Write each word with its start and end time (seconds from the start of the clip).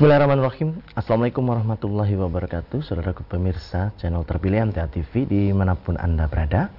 Bismillahirrahmanirrahim. 0.00 0.80
Assalamualaikum 0.96 1.44
warahmatullahi 1.44 2.16
wabarakatuh. 2.16 2.80
Saudaraku 2.80 3.20
pemirsa 3.20 3.92
channel 4.00 4.24
terpilih 4.24 4.72
MTA 4.72 4.88
TV 4.88 5.28
Di 5.28 5.52
mana 5.52 5.76
pun 5.76 6.00
anda 6.00 6.24
berada. 6.24 6.72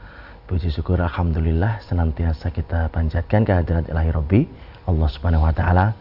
Puji 0.49 0.73
syukur 0.73 0.97
Alhamdulillah 0.97 1.85
Senantiasa 1.85 2.49
kita 2.49 2.89
panjatkan 2.89 3.45
kehadirat 3.45 3.93
ilahi 3.93 4.09
Rabbi 4.09 4.41
Allah 4.89 5.05
subhanahu 5.05 5.45
wa 5.45 5.53
ta'ala 5.53 5.93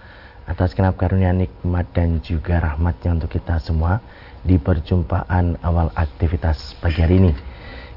Atas 0.48 0.72
kenap 0.72 0.96
karunia 0.96 1.36
nikmat 1.36 1.92
dan 1.92 2.24
juga 2.24 2.56
rahmatnya 2.56 3.12
untuk 3.12 3.36
kita 3.36 3.60
semua 3.60 4.00
Di 4.40 4.56
perjumpaan 4.56 5.60
awal 5.60 5.92
aktivitas 5.92 6.72
pagi 6.80 7.04
hari 7.04 7.20
ini. 7.20 7.36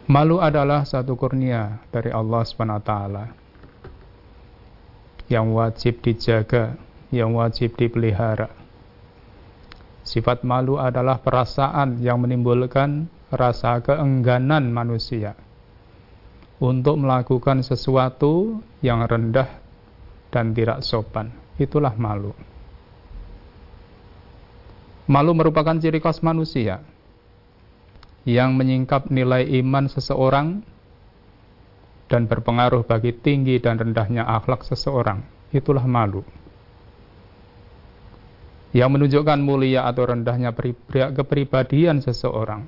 Malu 0.06 0.38
adalah 0.38 0.84
satu 0.84 1.16
kurnia 1.16 1.80
dari 1.88 2.12
Allah 2.12 2.44
SWT 2.44 2.92
yang 5.32 5.50
wajib 5.56 6.04
dijaga, 6.04 6.76
yang 7.10 7.32
wajib 7.34 7.74
dipelihara. 7.74 8.52
Sifat 10.06 10.46
malu 10.46 10.78
adalah 10.78 11.18
perasaan 11.18 11.98
yang 11.98 12.22
menimbulkan 12.22 13.10
rasa 13.34 13.82
keengganan 13.82 14.70
manusia 14.70 15.34
untuk 16.62 17.02
melakukan 17.02 17.66
sesuatu 17.66 18.62
yang 18.78 19.02
rendah 19.02 19.50
dan 20.30 20.54
tidak 20.54 20.86
sopan. 20.86 21.34
Itulah 21.58 21.98
malu. 21.98 22.55
Malu 25.06 25.38
merupakan 25.38 25.78
ciri 25.78 26.02
khas 26.02 26.18
manusia 26.18 26.82
yang 28.26 28.58
menyingkap 28.58 29.06
nilai 29.06 29.46
iman 29.62 29.86
seseorang 29.86 30.66
dan 32.10 32.26
berpengaruh 32.26 32.82
bagi 32.82 33.14
tinggi 33.14 33.62
dan 33.62 33.78
rendahnya 33.78 34.26
akhlak 34.26 34.66
seseorang. 34.66 35.22
Itulah 35.54 35.86
malu. 35.86 36.26
Yang 38.74 38.90
menunjukkan 38.98 39.38
mulia 39.40 39.86
atau 39.86 40.10
rendahnya 40.10 40.50
kepribadian 40.90 42.02
seseorang 42.02 42.66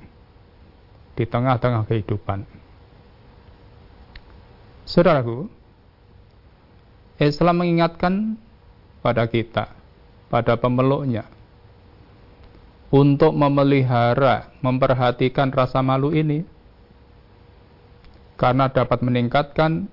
di 1.19 1.27
tengah-tengah 1.27 1.83
kehidupan. 1.85 2.47
Saudaraku, 4.87 5.45
Islam 7.19 7.61
mengingatkan 7.61 8.39
pada 9.03 9.27
kita, 9.27 9.75
pada 10.31 10.55
pemeluknya, 10.55 11.27
untuk 12.89 13.37
memelihara, 13.37 14.49
memperhatikan 14.65 15.53
rasa 15.53 15.85
malu 15.85 16.09
ini 16.09 16.41
karena 18.33 18.71
dapat 18.71 19.05
meningkatkan 19.05 19.85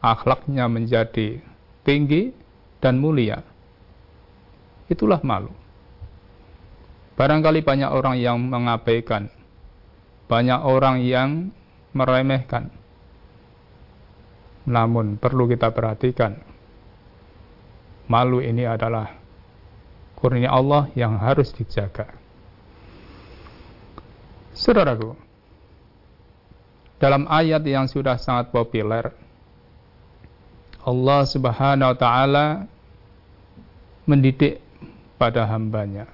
akhlaknya 0.00 0.64
menjadi 0.68 1.40
tinggi 1.84 2.32
dan 2.80 2.96
mulia. 2.96 3.44
Itulah 4.88 5.20
malu. 5.24 5.52
Barangkali 7.14 7.62
banyak 7.62 7.90
orang 7.92 8.16
yang 8.18 8.36
mengabaikan, 8.42 9.30
banyak 10.26 10.60
orang 10.60 11.00
yang 11.04 11.30
meremehkan. 11.94 12.72
Namun 14.64 15.20
perlu 15.20 15.44
kita 15.46 15.70
perhatikan, 15.70 16.40
malu 18.08 18.40
ini 18.40 18.64
adalah 18.64 19.23
kurnia 20.24 20.48
Allah 20.48 20.88
yang 20.96 21.20
harus 21.20 21.52
dijaga. 21.52 22.08
Saudaraku, 24.56 25.12
dalam 26.96 27.28
ayat 27.28 27.60
yang 27.68 27.84
sudah 27.84 28.16
sangat 28.16 28.48
populer, 28.48 29.12
Allah 30.80 31.20
Subhanahu 31.28 31.92
wa 31.92 31.98
taala 32.00 32.46
mendidik 34.08 34.64
pada 35.20 35.44
hambanya. 35.44 36.08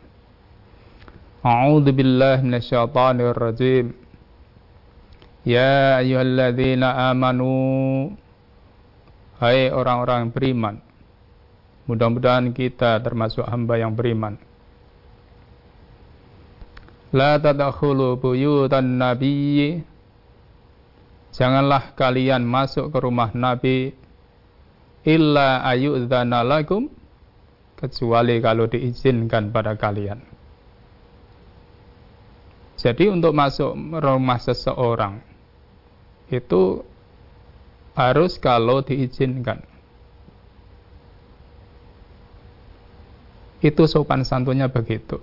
A'udzu 1.46 1.94
billahi 1.94 2.42
minasyaitonir 2.42 3.38
rajim. 3.38 3.94
Ya 5.46 6.02
ayyuhalladzina 6.02 7.14
amanu 7.14 8.12
Hai 9.40 9.72
orang-orang 9.72 10.28
beriman 10.34 10.89
Mudah-mudahan 11.90 12.54
kita 12.54 13.02
termasuk 13.02 13.42
hamba 13.42 13.82
yang 13.82 13.98
beriman. 13.98 14.38
La 17.10 17.42
tadkhulu 17.42 18.22
buyutan 18.22 18.94
nabiyyi 18.94 19.82
Janganlah 21.30 21.94
kalian 21.94 22.42
masuk 22.42 22.90
ke 22.90 22.98
rumah 22.98 23.30
Nabi 23.30 23.94
illa 25.06 25.62
ayudzana 25.62 26.42
lakum 26.42 26.90
kecuali 27.78 28.42
kalau 28.42 28.66
diizinkan 28.66 29.54
pada 29.54 29.78
kalian. 29.78 30.18
Jadi 32.74 33.04
untuk 33.12 33.30
masuk 33.30 33.72
rumah 34.02 34.40
seseorang 34.42 35.22
itu 36.34 36.82
harus 37.94 38.36
kalau 38.42 38.82
diizinkan. 38.82 39.69
Itu 43.60 43.84
sopan 43.84 44.24
santunnya 44.24 44.72
begitu. 44.72 45.20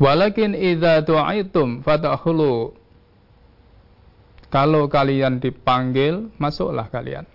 Walakin 0.00 0.56
idza 0.56 1.04
du'aitum 1.04 1.84
fadkhulu. 1.84 2.72
Kalau 4.50 4.88
kalian 4.88 5.38
dipanggil, 5.38 6.32
masuklah 6.40 6.88
kalian. 6.88 7.28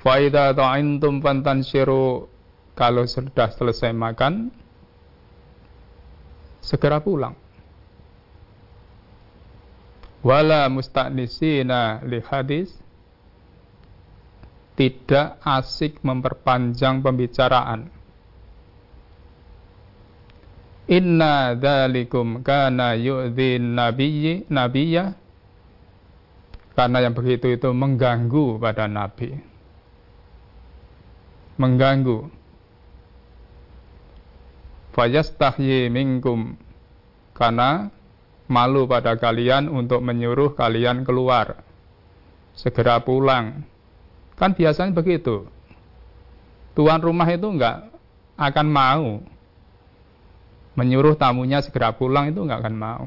Fa 0.00 0.18
idza 0.18 0.56
ta'intum 0.56 1.20
fantanshiru. 1.20 2.32
Kalau 2.74 3.06
sudah 3.06 3.54
selesai 3.54 3.94
makan, 3.94 4.50
segera 6.58 6.98
pulang. 6.98 7.38
Wala 10.26 10.66
musta'nisina 10.72 12.02
li 12.02 12.18
hadis 12.18 12.74
tidak 14.74 15.38
asik 15.42 16.02
memperpanjang 16.02 17.02
pembicaraan. 17.02 17.90
Inna 20.84 21.56
dzalikum 21.56 22.44
kana 22.44 22.92
yu'dhin 22.92 23.72
nabiyyi 23.72 24.44
nabiyya 24.52 25.16
karena 26.74 26.98
yang 27.06 27.14
begitu 27.14 27.54
itu 27.54 27.70
mengganggu 27.70 28.58
pada 28.58 28.90
nabi. 28.90 29.30
Mengganggu. 31.54 32.28
Fayastahyi 34.94 35.90
minkum 35.90 36.58
karena 37.34 37.90
malu 38.50 38.86
pada 38.90 39.14
kalian 39.18 39.70
untuk 39.70 40.02
menyuruh 40.02 40.54
kalian 40.58 41.06
keluar. 41.06 41.62
Segera 42.58 43.02
pulang. 43.02 43.73
Kan 44.34 44.54
biasanya 44.58 44.90
begitu. 44.90 45.46
Tuan 46.74 46.98
rumah 46.98 47.26
itu 47.30 47.46
enggak 47.46 47.86
akan 48.34 48.66
mau 48.66 49.22
menyuruh 50.74 51.14
tamunya 51.14 51.62
segera 51.62 51.94
pulang 51.94 52.34
itu 52.34 52.42
nggak 52.42 52.60
akan 52.66 52.76
mau. 52.76 53.04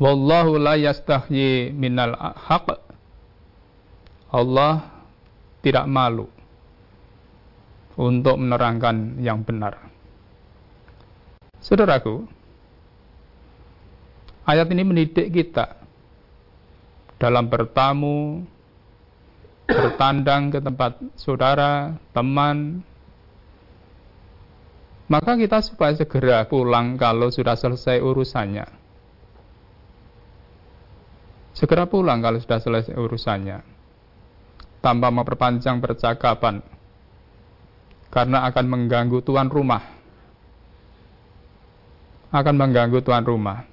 Wallahu 0.00 0.56
la 0.60 0.76
yastahyi 0.76 1.72
minal 1.72 2.16
haq. 2.16 2.76
Allah 4.30 4.84
tidak 5.60 5.84
malu 5.88 6.28
untuk 8.00 8.36
menerangkan 8.40 9.20
yang 9.20 9.44
benar. 9.44 9.76
Saudaraku, 11.60 12.24
ayat 14.48 14.64
ini 14.72 14.82
mendidik 14.86 15.28
kita 15.28 15.79
dalam 17.20 17.52
bertamu, 17.52 18.42
bertandang 19.68 20.48
ke 20.48 20.58
tempat 20.58 20.96
saudara, 21.20 21.94
teman, 22.16 22.80
maka 25.10 25.36
kita 25.36 25.60
supaya 25.60 25.92
segera 25.92 26.48
pulang 26.48 26.96
kalau 26.96 27.28
sudah 27.28 27.54
selesai 27.54 28.00
urusannya. 28.00 28.66
Segera 31.52 31.84
pulang 31.84 32.24
kalau 32.24 32.40
sudah 32.40 32.62
selesai 32.62 32.96
urusannya. 32.96 33.58
Tanpa 34.80 35.12
memperpanjang 35.12 35.76
percakapan. 35.82 36.64
Karena 38.08 38.48
akan 38.48 38.66
mengganggu 38.70 39.20
tuan 39.20 39.50
rumah. 39.52 39.82
Akan 42.32 42.56
mengganggu 42.56 43.02
tuan 43.04 43.26
rumah. 43.26 43.69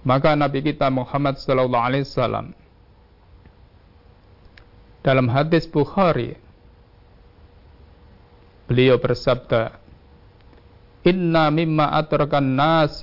Maka 0.00 0.32
Nabi 0.32 0.64
kita 0.64 0.88
Muhammad 0.88 1.36
sallallahu 1.36 1.86
alaihi 1.86 2.08
wasallam 2.08 2.56
dalam 5.04 5.28
hadis 5.28 5.64
Bukhari 5.68 6.36
Beliau 8.70 9.02
bersabda, 9.02 9.82
Inna 11.02 11.50
mimma 11.50 11.90
atrakan 11.90 12.54
nas 12.54 13.02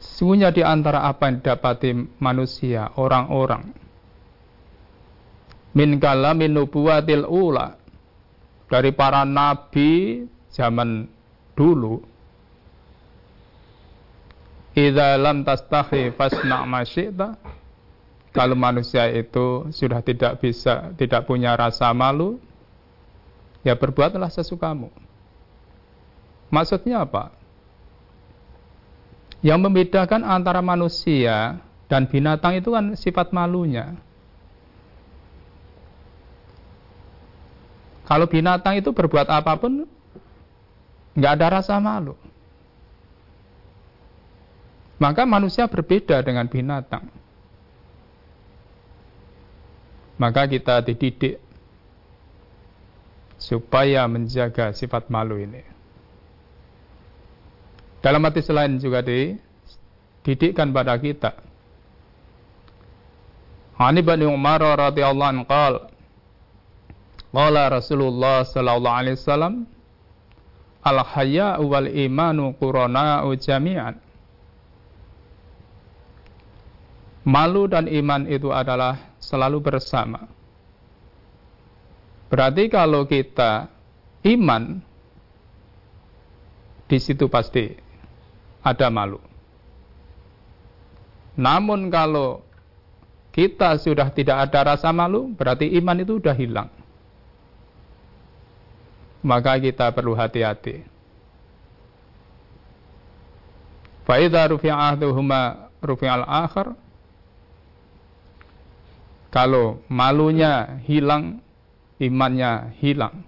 Sungguhnya 0.00 0.48
di 0.48 0.64
antara 0.64 1.04
apa 1.04 1.28
yang 1.28 1.44
didapati 1.44 1.92
manusia, 2.20 2.92
orang-orang. 2.96 3.72
Min 5.76 5.96
kalamin 5.96 6.56
nubuwatil 6.56 7.24
ula. 7.24 7.76
Dari 8.68 8.92
para 8.92 9.24
nabi 9.24 10.24
zaman 10.52 11.08
dulu. 11.56 12.00
Idza 14.74 15.14
lam 15.14 15.46
tastahi 15.46 16.10
fasna 16.18 16.66
masyita. 16.66 17.38
Kalau 18.34 18.58
manusia 18.58 19.06
itu 19.14 19.70
sudah 19.70 20.02
tidak 20.02 20.42
bisa, 20.42 20.90
tidak 20.98 21.22
punya 21.22 21.54
rasa 21.54 21.94
malu, 21.94 22.42
ya 23.62 23.78
berbuatlah 23.78 24.26
sesukamu. 24.26 24.90
Maksudnya 26.50 27.06
apa? 27.06 27.30
Yang 29.38 29.60
membedakan 29.62 30.26
antara 30.26 30.58
manusia 30.66 31.62
dan 31.86 32.10
binatang 32.10 32.58
itu 32.58 32.74
kan 32.74 32.98
sifat 32.98 33.30
malunya. 33.30 33.94
Kalau 38.04 38.26
binatang 38.26 38.82
itu 38.82 38.90
berbuat 38.90 39.30
apa 39.30 39.54
pun, 39.62 39.86
nggak 41.14 41.32
ada 41.38 41.62
rasa 41.62 41.78
malu. 41.78 42.18
Maka 45.04 45.28
manusia 45.28 45.68
berbeda 45.68 46.24
dengan 46.24 46.48
binatang. 46.48 47.12
Maka 50.16 50.48
kita 50.48 50.80
dididik 50.80 51.36
supaya 53.36 54.08
menjaga 54.08 54.72
sifat 54.72 55.12
malu 55.12 55.36
ini. 55.36 55.60
Dalam 58.00 58.24
hati 58.24 58.40
selain 58.40 58.80
juga 58.80 59.04
dididikkan 59.04 60.72
pada 60.72 60.96
kita. 60.96 61.36
Ani 63.76 64.00
bani 64.00 64.24
Umar 64.24 64.64
radhiyallahu 64.64 65.30
anhu 65.34 65.44
qala 65.44 65.90
Qala 67.34 67.66
Rasulullah 67.66 68.46
sallallahu 68.46 68.98
alaihi 69.02 69.18
wasallam 69.18 69.66
Al 70.86 71.02
haya'u 71.02 71.66
wal 71.66 71.90
imanu 71.90 72.54
qurana'u 72.54 73.34
jami'an 73.34 74.03
Malu 77.24 77.64
dan 77.64 77.88
iman 77.88 78.28
itu 78.28 78.52
adalah 78.52 79.16
selalu 79.16 79.64
bersama. 79.64 80.28
Berarti 82.28 82.68
kalau 82.68 83.08
kita 83.08 83.72
iman, 84.28 84.84
di 86.84 86.98
situ 87.00 87.24
pasti 87.32 87.72
ada 88.60 88.92
malu. 88.92 89.20
Namun 91.34 91.88
kalau 91.88 92.44
kita 93.34 93.74
sudah 93.82 94.12
tidak 94.14 94.46
ada 94.46 94.76
rasa 94.76 94.94
malu, 94.94 95.32
berarti 95.34 95.66
iman 95.80 95.98
itu 95.98 96.22
sudah 96.22 96.36
hilang. 96.36 96.70
Maka 99.24 99.56
kita 99.58 99.90
perlu 99.90 100.12
hati-hati. 100.14 100.84
Fa'idha 104.04 104.52
rufi'ahduhuma 104.52 105.72
rufi'al 105.80 106.28
akhar. 106.28 106.76
Kalau 109.34 109.82
malunya 109.90 110.78
hilang, 110.86 111.42
imannya 111.98 112.70
hilang. 112.78 113.26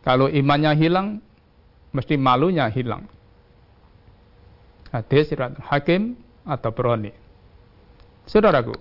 Kalau 0.00 0.32
imannya 0.32 0.72
hilang, 0.80 1.20
mesti 1.92 2.16
malunya 2.16 2.72
hilang. 2.72 3.04
Hadis 4.88 5.28
hakim 5.68 6.16
atau 6.48 6.72
berani. 6.72 7.12
Saudaraku, 8.24 8.72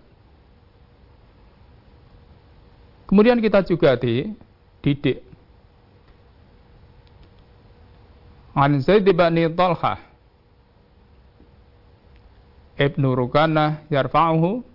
kemudian 3.11 3.43
kita 3.43 3.67
juga 3.67 3.99
dididik. 3.99 5.27
An 8.55 8.79
Zaid 8.79 9.03
bin 9.03 9.17
Talha 9.59 9.97
Ibnu 12.79 13.17
Rukanah 13.17 13.89
yarfa'uhu 13.89 14.72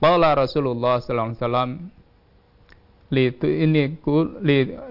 Qala 0.00 0.32
Rasulullah 0.32 0.96
sallallahu 0.98 1.36
alaihi 1.36 1.42
wasallam 1.44 1.70
ini 3.44 3.82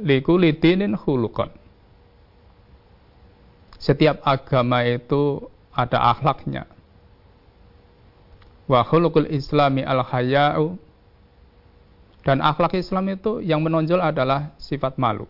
li 0.05 0.17
kulitinin 0.21 0.93
khuluqan. 0.93 1.49
Setiap 3.79 4.21
agama 4.21 4.85
itu 4.85 5.49
ada 5.73 6.13
akhlaknya. 6.13 6.69
Wa 8.69 8.85
khuluqul 8.85 9.33
islami 9.33 9.81
al 9.81 10.05
haya'u 10.05 10.77
dan 12.21 12.43
akhlak 12.45 12.77
Islam 12.77 13.09
itu 13.09 13.41
yang 13.41 13.65
menonjol 13.65 13.97
adalah 14.03 14.53
sifat 14.61 14.99
malu. 15.01 15.25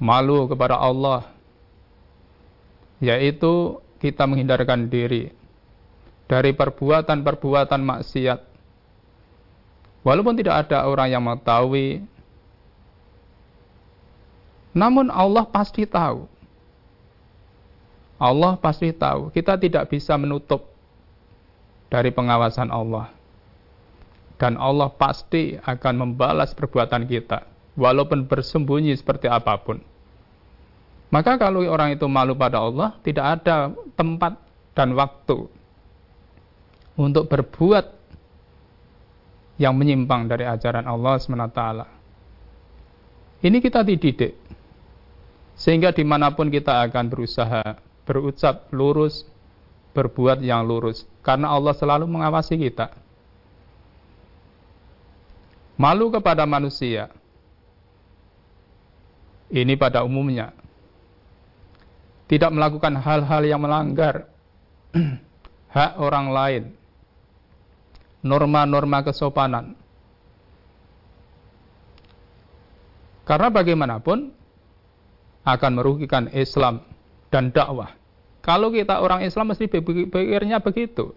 Malu 0.00 0.48
kepada 0.48 0.80
Allah 0.80 1.28
yaitu 3.02 3.82
kita 3.98 4.24
menghindarkan 4.24 4.86
diri 4.86 5.41
dari 6.32 6.56
perbuatan-perbuatan 6.56 7.82
maksiat. 7.84 8.40
Walaupun 10.00 10.32
tidak 10.40 10.64
ada 10.64 10.88
orang 10.88 11.12
yang 11.12 11.20
mengetahui, 11.20 12.00
namun 14.72 15.12
Allah 15.12 15.44
pasti 15.44 15.84
tahu. 15.84 16.24
Allah 18.16 18.56
pasti 18.56 18.88
tahu. 18.96 19.28
Kita 19.28 19.60
tidak 19.60 19.92
bisa 19.92 20.16
menutup 20.16 20.72
dari 21.92 22.08
pengawasan 22.08 22.72
Allah. 22.72 23.12
Dan 24.40 24.56
Allah 24.56 24.88
pasti 24.88 25.54
akan 25.54 25.94
membalas 26.00 26.56
perbuatan 26.56 27.06
kita, 27.06 27.44
walaupun 27.78 28.26
bersembunyi 28.26 28.96
seperti 28.96 29.28
apa 29.28 29.54
pun. 29.60 29.78
Maka 31.12 31.36
kalau 31.36 31.62
orang 31.68 31.94
itu 31.94 32.08
malu 32.08 32.34
pada 32.34 32.58
Allah, 32.58 32.96
tidak 33.04 33.38
ada 33.38 33.70
tempat 33.94 34.34
dan 34.74 34.96
waktu 34.96 35.61
untuk 36.98 37.28
berbuat 37.28 37.86
yang 39.60 39.76
menyimpang 39.76 40.28
dari 40.28 40.44
ajaran 40.48 40.84
Allah 40.84 41.16
SWT. 41.20 41.62
Ini 43.42 43.58
kita 43.58 43.82
dididik. 43.82 44.38
Sehingga 45.58 45.92
di 45.92 46.02
mana 46.02 46.32
pun 46.32 46.48
kita 46.48 46.82
akan 46.88 47.04
berusaha 47.12 47.62
berucap 48.02 48.72
lurus, 48.74 49.22
berbuat 49.92 50.42
yang 50.42 50.64
lurus. 50.66 51.04
Karena 51.20 51.52
Allah 51.52 51.76
selalu 51.76 52.08
mengawasi 52.08 52.58
kita. 52.58 52.90
Malu 55.78 56.10
kepada 56.10 56.48
manusia. 56.48 57.12
Ini 59.52 59.76
pada 59.76 60.00
umumnya 60.00 60.56
tidak 62.32 62.48
melakukan 62.48 62.96
hal-hal 62.96 63.44
yang 63.44 63.60
melanggar 63.60 64.24
hak 65.76 66.00
orang 66.00 66.32
lain, 66.32 66.62
norma-norma 68.22 69.02
kesopanan. 69.02 69.74
Karena 73.22 73.48
bagaimanapun 73.54 74.34
akan 75.46 75.72
merugikan 75.74 76.30
Islam 76.34 76.82
dan 77.30 77.54
dakwah. 77.54 77.94
Kalau 78.42 78.74
kita 78.74 78.98
orang 78.98 79.22
Islam 79.22 79.54
mesti 79.54 79.70
pikirnya 79.70 80.58
begitu. 80.58 81.14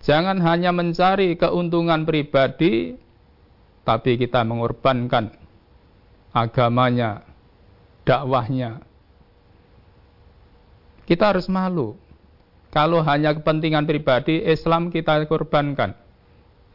Jangan 0.00 0.40
hanya 0.40 0.72
mencari 0.72 1.36
keuntungan 1.36 2.08
pribadi, 2.08 2.96
tapi 3.84 4.16
kita 4.16 4.46
mengorbankan 4.46 5.34
agamanya, 6.32 7.26
dakwahnya, 8.06 8.86
kita 11.06 11.34
harus 11.34 11.46
malu. 11.46 11.94
Kalau 12.70 13.00
hanya 13.02 13.32
kepentingan 13.32 13.88
pribadi, 13.88 14.42
Islam 14.44 14.92
kita 14.92 15.24
korbankan. 15.26 15.96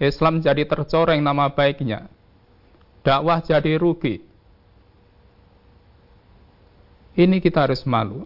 Islam 0.01 0.41
jadi 0.41 0.65
tercoreng 0.65 1.21
nama 1.21 1.53
baiknya. 1.53 2.10
Dakwah 3.05 3.41
jadi 3.41 3.77
rugi. 3.77 4.17
Ini 7.13 7.38
kita 7.38 7.69
harus 7.69 7.86
malu. 7.86 8.25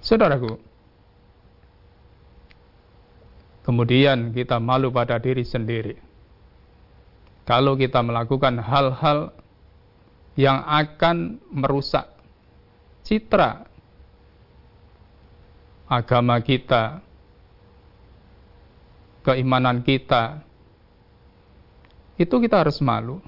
Saudaraku, 0.00 0.56
kemudian 3.68 4.32
kita 4.32 4.56
malu 4.56 4.88
pada 4.88 5.20
diri 5.20 5.44
sendiri. 5.44 6.00
Kalau 7.44 7.76
kita 7.76 8.00
melakukan 8.00 8.56
hal-hal 8.56 9.36
yang 10.40 10.64
akan 10.64 11.42
merusak 11.52 12.08
citra 13.04 13.69
agama 15.90 16.38
kita, 16.38 17.02
keimanan 19.26 19.82
kita, 19.82 20.38
itu 22.14 22.30
kita 22.38 22.62
harus 22.62 22.78
malu. 22.78 23.18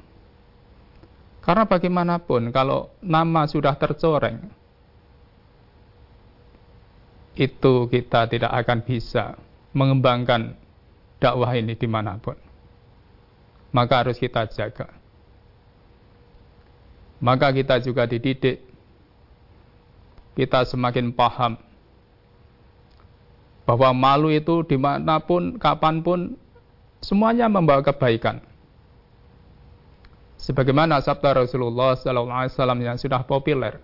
Karena 1.42 1.66
bagaimanapun 1.66 2.54
kalau 2.54 2.94
nama 3.02 3.50
sudah 3.50 3.74
tercoreng, 3.74 4.46
itu 7.34 7.90
kita 7.90 8.30
tidak 8.30 8.52
akan 8.62 8.78
bisa 8.86 9.34
mengembangkan 9.74 10.54
dakwah 11.18 11.50
ini 11.58 11.74
di 11.74 11.90
mana 11.90 12.14
pun. 12.22 12.38
Maka 13.74 14.06
harus 14.06 14.22
kita 14.22 14.46
jaga. 14.54 14.86
Maka 17.18 17.50
kita 17.50 17.82
juga 17.82 18.06
dididik 18.06 18.62
kita 20.38 20.62
semakin 20.62 21.10
paham 21.10 21.71
bahwa 23.62 23.94
malu 23.94 24.28
itu 24.34 24.66
di 24.66 24.74
mana 24.74 25.22
pun, 25.22 25.56
kapan 25.58 26.02
pun, 26.02 26.34
semuanya 26.98 27.46
membawa 27.46 27.82
kebaikan. 27.82 28.42
Sebagaimana 30.42 30.98
sabda 30.98 31.46
Rasulullah 31.46 31.94
SAW 31.94 32.82
yang 32.82 32.98
sudah 32.98 33.22
populer. 33.22 33.78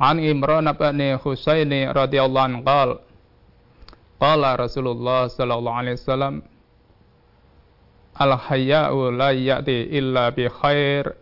An 0.00 0.16
Imran 0.16 0.64
bin 0.72 1.20
Husaini 1.20 1.84
radhiyallahu 1.84 2.46
anhu 2.48 2.64
qala 4.16 4.56
Rasulullah 4.56 5.28
sallallahu 5.28 5.76
alaihi 5.76 6.00
wasallam 6.00 6.34
Al 8.16 8.36
hayya'u 8.36 9.12
la 9.12 9.32
ya'ti 9.32 9.92
illa 9.92 10.32
bi 10.32 10.48
khair 10.48 11.16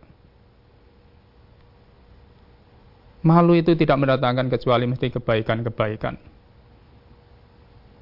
Malu 3.26 3.58
itu 3.58 3.74
tidak 3.74 3.98
mendatangkan 3.98 4.46
kecuali 4.46 4.86
mesti 4.86 5.10
kebaikan-kebaikan. 5.10 6.14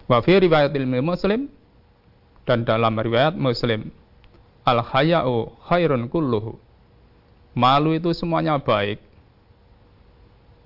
Wa 0.07 0.23
fi 0.23 0.39
ilmi 0.39 1.03
muslim 1.03 1.51
dan 2.47 2.63
dalam 2.63 2.95
riwayat 2.95 3.35
muslim 3.35 3.91
al 4.63 4.83
haya'u 4.83 5.51
khairun 5.67 6.07
kulluhu. 6.07 6.59
Malu 7.57 7.97
itu 7.97 8.15
semuanya 8.15 8.61
baik. 8.61 9.03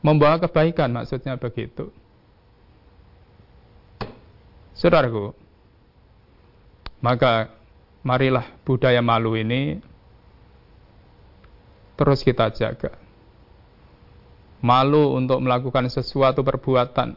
Membawa 0.01 0.41
kebaikan 0.41 0.91
maksudnya 0.93 1.37
begitu. 1.37 1.93
Saudaraku, 4.75 5.37
maka 7.05 7.53
marilah 8.01 8.45
budaya 8.65 9.05
malu 9.05 9.37
ini 9.37 9.81
terus 12.01 12.25
kita 12.25 12.49
jaga 12.53 12.97
malu 14.65 15.17
untuk 15.17 15.41
melakukan 15.41 15.89
sesuatu 15.93 16.41
perbuatan 16.41 17.17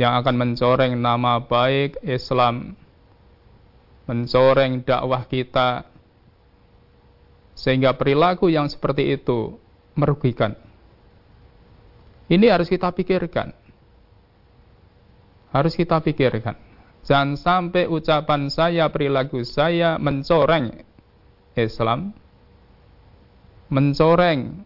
yang 0.00 0.16
akan 0.24 0.32
mencoreng 0.40 0.96
nama 0.96 1.44
baik 1.44 2.00
Islam, 2.00 2.72
mencoreng 4.08 4.80
dakwah 4.80 5.28
kita, 5.28 5.84
sehingga 7.52 7.92
perilaku 7.92 8.48
yang 8.48 8.64
seperti 8.72 9.12
itu 9.12 9.60
merugikan. 9.92 10.56
Ini 12.32 12.48
harus 12.48 12.72
kita 12.72 12.88
pikirkan. 12.96 13.52
Harus 15.52 15.76
kita 15.76 16.00
pikirkan. 16.00 16.56
Jangan 17.04 17.36
sampai 17.36 17.84
ucapan 17.84 18.48
saya, 18.48 18.88
perilaku 18.88 19.44
saya 19.44 20.00
mencoreng 20.00 20.80
Islam, 21.60 22.16
mencoreng 23.68 24.64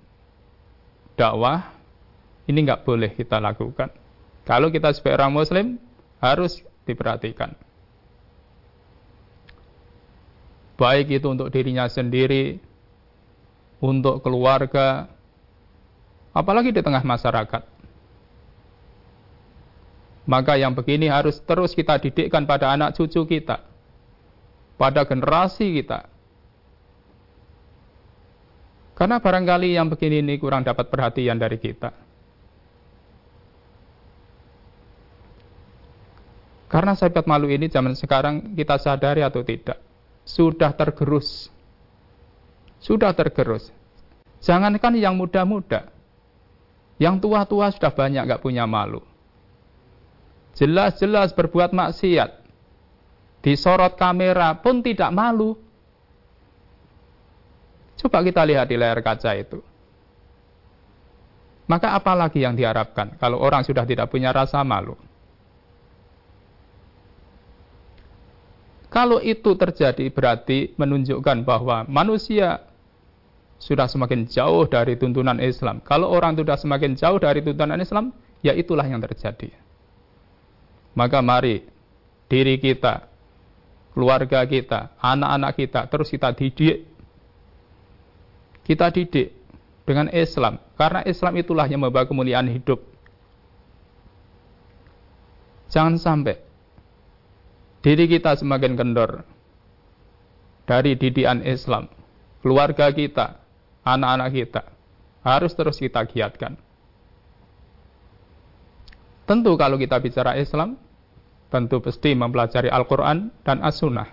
dakwah 1.18 1.74
ini 2.46 2.58
nggak 2.62 2.86
boleh 2.86 3.10
kita 3.18 3.42
lakukan. 3.42 4.03
Kalau 4.44 4.68
kita 4.68 4.92
sebagai 4.92 5.24
orang 5.24 5.32
Muslim 5.32 5.66
harus 6.20 6.60
diperhatikan. 6.84 7.56
Baik 10.76 11.22
itu 11.22 11.26
untuk 11.32 11.48
dirinya 11.48 11.88
sendiri, 11.88 12.60
untuk 13.80 14.20
keluarga, 14.20 15.08
apalagi 16.36 16.74
di 16.74 16.82
tengah 16.84 17.00
masyarakat. 17.00 17.62
Maka 20.24 20.56
yang 20.56 20.72
begini 20.72 21.08
harus 21.08 21.36
terus 21.44 21.76
kita 21.76 22.00
didikkan 22.00 22.48
pada 22.48 22.72
anak 22.72 22.96
cucu 22.96 23.28
kita, 23.28 23.60
pada 24.80 25.04
generasi 25.04 25.68
kita, 25.78 26.08
karena 28.94 29.18
barangkali 29.18 29.74
yang 29.74 29.90
begini 29.90 30.22
ini 30.22 30.34
kurang 30.38 30.62
dapat 30.62 30.86
perhatian 30.86 31.36
dari 31.36 31.58
kita. 31.58 32.03
Karena 36.74 36.98
sifat 36.98 37.30
malu 37.30 37.46
ini 37.46 37.70
zaman 37.70 37.94
sekarang 37.94 38.58
kita 38.58 38.82
sadari 38.82 39.22
atau 39.22 39.46
tidak, 39.46 39.78
sudah 40.26 40.74
tergerus. 40.74 41.46
Sudah 42.82 43.14
tergerus. 43.14 43.70
Jangankan 44.42 44.98
yang 44.98 45.14
muda-muda, 45.14 45.86
yang 46.98 47.22
tua-tua 47.22 47.70
sudah 47.70 47.94
banyak 47.94 48.26
nggak 48.26 48.42
punya 48.42 48.66
malu. 48.66 48.98
Jelas-jelas 50.58 51.30
berbuat 51.30 51.70
maksiat, 51.70 52.42
disorot 53.46 53.94
kamera 53.94 54.58
pun 54.58 54.82
tidak 54.82 55.14
malu. 55.14 55.54
Coba 58.02 58.18
kita 58.26 58.42
lihat 58.42 58.66
di 58.66 58.74
layar 58.74 58.98
kaca 58.98 59.30
itu. 59.38 59.62
Maka 61.70 61.94
apalagi 61.94 62.42
yang 62.42 62.58
diharapkan 62.58 63.14
kalau 63.22 63.38
orang 63.38 63.62
sudah 63.62 63.86
tidak 63.86 64.10
punya 64.10 64.34
rasa 64.34 64.66
malu? 64.66 65.13
Kalau 68.94 69.18
itu 69.18 69.58
terjadi 69.58 70.06
berarti 70.06 70.70
menunjukkan 70.78 71.42
bahwa 71.42 71.82
manusia 71.90 72.62
sudah 73.58 73.90
semakin 73.90 74.30
jauh 74.30 74.70
dari 74.70 74.94
tuntunan 74.94 75.42
Islam. 75.42 75.82
Kalau 75.82 76.14
orang 76.14 76.38
sudah 76.38 76.54
semakin 76.54 76.94
jauh 76.94 77.18
dari 77.18 77.42
tuntunan 77.42 77.82
Islam, 77.82 78.14
ya 78.38 78.54
itulah 78.54 78.86
yang 78.86 79.02
terjadi. 79.02 79.50
Maka 80.94 81.18
mari 81.18 81.66
diri 82.30 82.54
kita, 82.62 83.10
keluarga 83.98 84.46
kita, 84.46 84.94
anak-anak 85.02 85.52
kita 85.58 85.80
terus 85.90 86.06
kita 86.06 86.30
didik 86.30 86.94
kita 88.64 88.88
didik 88.90 89.28
dengan 89.84 90.08
Islam 90.10 90.56
karena 90.74 91.04
Islam 91.04 91.36
itulah 91.36 91.68
yang 91.68 91.84
membawa 91.84 92.08
kemuliaan 92.08 92.48
hidup 92.48 92.80
jangan 95.68 96.00
sampai 96.00 96.40
diri 97.84 98.08
kita 98.08 98.40
semakin 98.40 98.80
kendor. 98.80 99.28
Dari 100.64 100.96
didikan 100.96 101.44
Islam 101.44 101.92
keluarga 102.40 102.88
kita 102.88 103.36
anak-anak 103.84 104.28
kita 104.32 104.62
harus 105.20 105.52
terus 105.52 105.76
kita 105.76 106.08
giatkan. 106.08 106.56
Tentu 109.28 109.52
kalau 109.60 109.76
kita 109.76 110.00
bicara 110.00 110.40
Islam 110.40 110.80
tentu 111.52 111.84
pasti 111.84 112.16
mempelajari 112.16 112.72
Al-Quran 112.72 113.28
dan 113.44 113.60
As-Sunnah. 113.60 114.08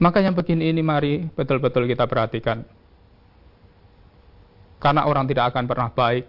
Maka 0.00 0.24
yang 0.24 0.36
begini 0.36 0.72
ini 0.72 0.80
mari 0.84 1.24
betul-betul 1.32 1.88
kita 1.88 2.04
perhatikan. 2.04 2.64
Karena 4.80 5.04
orang 5.04 5.28
tidak 5.28 5.52
akan 5.52 5.64
pernah 5.68 5.88
baik. 5.92 6.24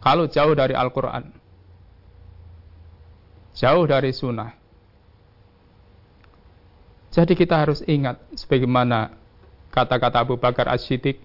Kalau 0.00 0.24
jauh 0.32 0.56
dari 0.56 0.72
Al-Quran, 0.72 1.39
jauh 3.56 3.84
dari 3.86 4.10
sunnah. 4.14 4.54
Jadi 7.10 7.34
kita 7.34 7.58
harus 7.58 7.82
ingat 7.90 8.22
sebagaimana 8.38 9.10
kata-kata 9.74 10.22
Abu 10.22 10.38
Bakar 10.38 10.70
As-Siddiq, 10.70 11.18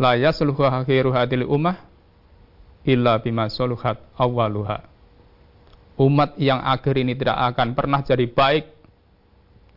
La 0.00 0.16
yasluhu 0.16 0.64
akhiru 0.64 1.12
hadil 1.12 1.44
ummah 1.44 1.76
illa 2.88 3.20
bima 3.20 3.52
soluhat 3.52 4.00
awaluha 4.16 4.90
umat 6.00 6.40
yang 6.40 6.64
akhir 6.64 6.96
ini 6.96 7.12
tidak 7.12 7.36
akan 7.52 7.76
pernah 7.76 8.00
jadi 8.00 8.24
baik 8.24 8.72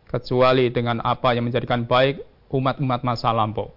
kecuali 0.08 0.72
dengan 0.72 1.04
apa 1.04 1.36
yang 1.36 1.44
menjadikan 1.44 1.84
baik 1.84 2.24
umat-umat 2.48 3.04
masa 3.04 3.34
lampau. 3.36 3.74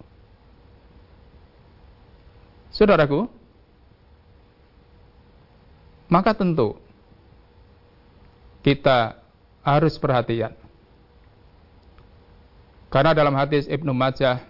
Saudaraku, 2.71 3.27
maka 6.07 6.35
tentu 6.35 6.79
kita 8.63 9.19
harus 9.63 9.99
perhatian. 9.99 10.55
Karena 12.91 13.15
dalam 13.15 13.35
hadis 13.35 13.67
Ibnu 13.67 13.91
Majah 13.91 14.47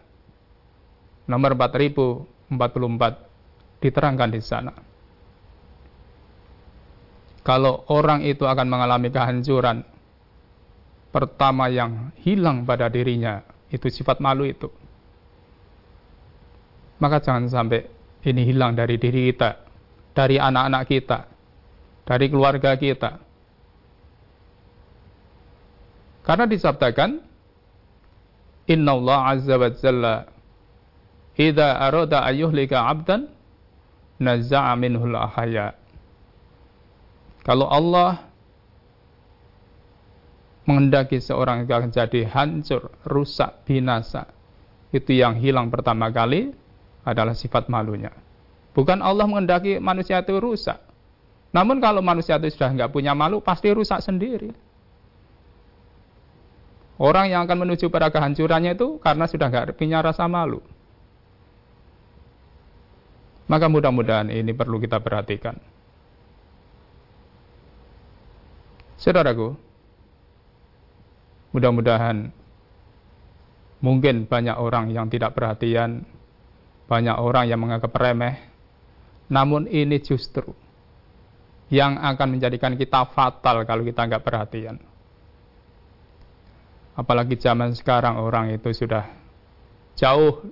nomor 1.24 1.56
4044 1.56 3.82
diterangkan 3.82 4.30
di 4.30 4.40
sana 4.44 4.72
kalau 7.46 7.86
orang 7.94 8.26
itu 8.26 8.42
akan 8.42 8.66
mengalami 8.66 9.06
kehancuran, 9.06 9.86
pertama 11.14 11.70
yang 11.70 12.10
hilang 12.26 12.66
pada 12.66 12.90
dirinya 12.90 13.38
itu 13.70 13.86
sifat 13.86 14.18
malu 14.18 14.50
itu. 14.50 14.66
Maka 16.98 17.22
jangan 17.22 17.46
sampai 17.46 17.86
ini 18.26 18.50
hilang 18.50 18.74
dari 18.74 18.98
diri 18.98 19.30
kita, 19.30 19.62
dari 20.10 20.42
anak-anak 20.42 20.82
kita, 20.90 21.18
dari 22.06 22.26
keluarga 22.30 22.78
kita. 22.78 23.18
Karena 26.22 26.46
disabdakan, 26.46 27.22
Inna 28.66 28.92
Allah 28.98 29.20
Azza 29.30 29.54
wa 29.54 29.70
Jalla 29.70 30.16
Ida 31.38 31.78
arada 31.78 32.26
ayyuhlika 32.26 32.82
abdan 32.88 33.30
Naza'a 34.18 34.74
minhul 34.74 35.14
ahaya 35.14 35.76
kalau 37.46 37.70
Allah 37.70 38.26
mengendaki 40.66 41.22
seorang 41.22 41.62
akan 41.62 41.94
jadi 41.94 42.26
hancur, 42.26 42.90
rusak, 43.06 43.62
binasa, 43.62 44.26
itu 44.90 45.14
yang 45.14 45.38
hilang 45.38 45.70
pertama 45.70 46.10
kali 46.10 46.50
adalah 47.06 47.38
sifat 47.38 47.70
malunya. 47.70 48.10
Bukan 48.74 48.98
Allah 48.98 49.30
mengendaki 49.30 49.78
manusia 49.78 50.18
itu 50.26 50.42
rusak. 50.42 50.82
Namun 51.56 51.80
kalau 51.80 52.04
manusia 52.04 52.36
itu 52.36 52.52
sudah 52.52 52.68
nggak 52.68 52.92
punya 52.92 53.16
malu, 53.16 53.40
pasti 53.40 53.72
rusak 53.72 54.04
sendiri. 54.04 54.52
Orang 57.00 57.32
yang 57.32 57.48
akan 57.48 57.64
menuju 57.64 57.88
pada 57.88 58.12
kehancurannya 58.12 58.76
itu 58.76 59.00
karena 59.00 59.24
sudah 59.24 59.48
nggak 59.48 59.72
punya 59.72 60.04
rasa 60.04 60.28
malu. 60.28 60.60
Maka 63.48 63.72
mudah-mudahan 63.72 64.28
ini 64.28 64.52
perlu 64.52 64.76
kita 64.76 65.00
perhatikan. 65.00 65.56
Saudaraku, 69.00 69.56
mudah-mudahan 71.56 72.36
mungkin 73.80 74.28
banyak 74.28 74.56
orang 74.60 74.92
yang 74.92 75.08
tidak 75.08 75.32
perhatian, 75.32 76.04
banyak 76.84 77.16
orang 77.16 77.48
yang 77.48 77.60
menganggap 77.64 77.96
remeh, 77.96 78.44
namun 79.32 79.64
ini 79.72 80.00
justru 80.04 80.65
yang 81.66 81.98
akan 81.98 82.38
menjadikan 82.38 82.78
kita 82.78 83.10
fatal 83.10 83.66
kalau 83.66 83.82
kita 83.82 84.06
nggak 84.06 84.22
perhatian. 84.22 84.76
Apalagi 86.96 87.36
zaman 87.36 87.74
sekarang 87.76 88.16
orang 88.22 88.54
itu 88.54 88.70
sudah 88.72 89.04
jauh. 89.98 90.46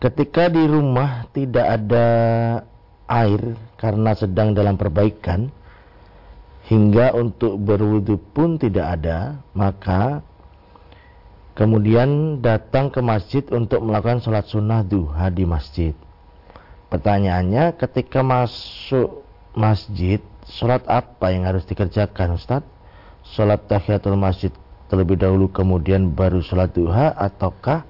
ketika 0.00 0.48
di 0.48 0.64
rumah 0.64 1.28
tidak 1.30 1.66
ada 1.68 2.06
air 3.04 3.54
karena 3.76 4.16
sedang 4.16 4.56
dalam 4.56 4.80
perbaikan, 4.80 5.52
hingga 6.72 7.12
untuk 7.12 7.60
berwudu 7.60 8.16
pun 8.32 8.56
tidak 8.56 9.00
ada, 9.00 9.44
maka 9.52 10.24
kemudian 11.58 12.40
datang 12.40 12.88
ke 12.88 13.02
masjid 13.04 13.44
untuk 13.52 13.84
melakukan 13.84 14.24
sholat 14.24 14.48
sunnah 14.48 14.80
duha 14.80 15.28
di 15.28 15.44
masjid. 15.44 15.92
Pertanyaannya, 16.88 17.76
ketika 17.76 18.22
masuk 18.22 19.26
masjid, 19.52 20.22
sholat 20.46 20.82
apa 20.86 21.30
yang 21.30 21.46
harus 21.46 21.66
dikerjakan 21.66 22.38
Ustaz? 22.38 22.62
Sholat 23.22 23.68
tahiyatul 23.68 24.18
masjid 24.18 24.50
terlebih 24.90 25.14
dahulu 25.14 25.46
kemudian 25.54 26.10
baru 26.10 26.42
sholat 26.42 26.74
duha 26.74 27.14
ataukah 27.14 27.86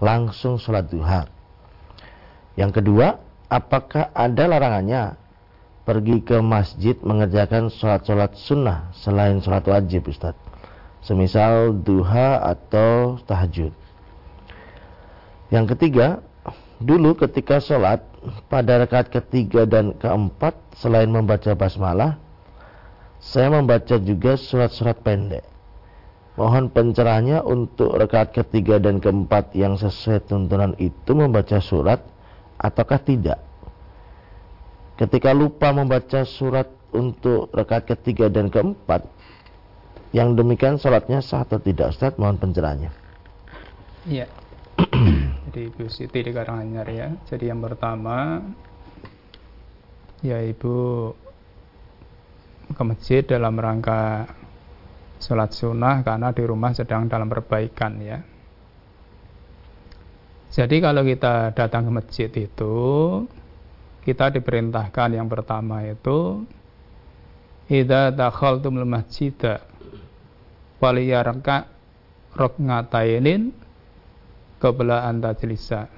langsung 0.00 0.60
sholat 0.60 0.92
duha? 0.92 1.33
Yang 2.54 2.82
kedua, 2.82 3.18
apakah 3.50 4.14
ada 4.14 4.46
larangannya 4.46 5.18
pergi 5.82 6.22
ke 6.22 6.38
masjid 6.38 6.94
mengerjakan 7.02 7.68
sholat-sholat 7.68 8.38
sunnah 8.38 8.94
selain 8.94 9.42
sholat 9.42 9.66
wajib 9.66 10.06
Ustaz? 10.06 10.38
Semisal 11.04 11.76
duha 11.84 12.40
atau 12.40 13.20
tahajud. 13.26 13.74
Yang 15.52 15.76
ketiga, 15.76 16.24
dulu 16.80 17.18
ketika 17.18 17.60
sholat 17.60 18.00
pada 18.48 18.80
rakaat 18.86 19.12
ketiga 19.12 19.68
dan 19.68 19.92
keempat 20.00 20.56
selain 20.80 21.10
membaca 21.12 21.52
basmalah, 21.52 22.16
saya 23.20 23.52
membaca 23.52 24.00
juga 24.00 24.40
surat-surat 24.40 24.96
pendek. 25.04 25.44
Mohon 26.34 26.72
pencerahannya 26.72 27.44
untuk 27.46 27.94
rakaat 27.94 28.34
ketiga 28.34 28.80
dan 28.82 28.98
keempat 28.98 29.54
yang 29.54 29.78
sesuai 29.78 30.26
tuntunan 30.26 30.74
itu 30.82 31.12
membaca 31.14 31.60
surat 31.62 32.13
ataukah 32.58 33.00
tidak? 33.02 33.40
Ketika 34.94 35.34
lupa 35.34 35.74
membaca 35.74 36.22
surat 36.22 36.70
untuk 36.94 37.50
rakaat 37.50 37.90
ketiga 37.90 38.30
dan 38.30 38.46
keempat, 38.46 39.02
yang 40.14 40.38
demikian 40.38 40.78
sholatnya 40.78 41.18
sah 41.18 41.42
atau 41.42 41.58
tidak 41.58 41.90
Ustaz? 41.90 42.14
Mohon 42.14 42.38
pencerahannya. 42.38 42.90
Iya. 44.06 44.30
Jadi 45.50 45.60
Ibu 45.74 45.90
Siti 45.90 46.22
di 46.22 46.30
Karanganyar 46.30 46.86
ya. 46.86 47.08
Jadi 47.26 47.50
yang 47.50 47.58
pertama 47.58 48.38
ya 50.22 50.38
Ibu 50.38 50.76
ke 52.70 52.82
masjid 52.86 53.26
dalam 53.26 53.58
rangka 53.58 54.30
sholat 55.18 55.50
sunnah 55.50 56.06
karena 56.06 56.30
di 56.30 56.42
rumah 56.46 56.70
sedang 56.70 57.10
dalam 57.10 57.26
perbaikan 57.26 57.98
ya. 57.98 58.22
Jadi 60.54 60.78
kalau 60.78 61.02
kita 61.02 61.50
datang 61.50 61.90
ke 61.90 61.92
masjid 61.98 62.30
itu 62.30 62.76
kita 64.06 64.30
diperintahkan 64.38 65.18
yang 65.18 65.26
pertama 65.26 65.82
itu 65.82 66.46
idza 67.66 68.14
dakhaltumul 68.14 68.86
masjida 68.86 69.66
faliyarka 70.78 71.66
rokngatainin 72.38 73.50
qabla 74.62 75.10
an 75.10 75.18
tajlisa. 75.18 75.90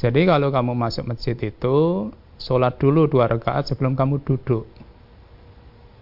Jadi 0.00 0.24
kalau 0.24 0.48
kamu 0.48 0.72
masuk 0.72 1.04
masjid 1.04 1.36
itu 1.36 2.08
sholat 2.40 2.80
dulu 2.80 3.12
dua 3.12 3.28
rakaat 3.28 3.68
sebelum 3.68 3.92
kamu 3.92 4.24
duduk. 4.24 4.64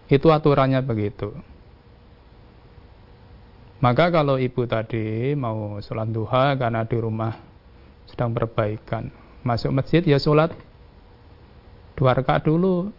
Itu 0.06 0.30
aturannya 0.30 0.78
begitu. 0.86 1.34
Maka 3.82 4.14
kalau 4.14 4.38
ibu 4.38 4.62
tadi 4.70 5.34
mau 5.34 5.82
sholat 5.82 6.06
duha 6.14 6.54
karena 6.54 6.86
di 6.86 6.94
rumah 7.02 7.34
sedang 8.06 8.30
perbaikan, 8.30 9.10
masuk 9.42 9.74
masjid 9.74 10.06
ya 10.06 10.22
sholat 10.22 10.54
dua 11.98 12.14
rakaat 12.14 12.46
dulu. 12.46 12.94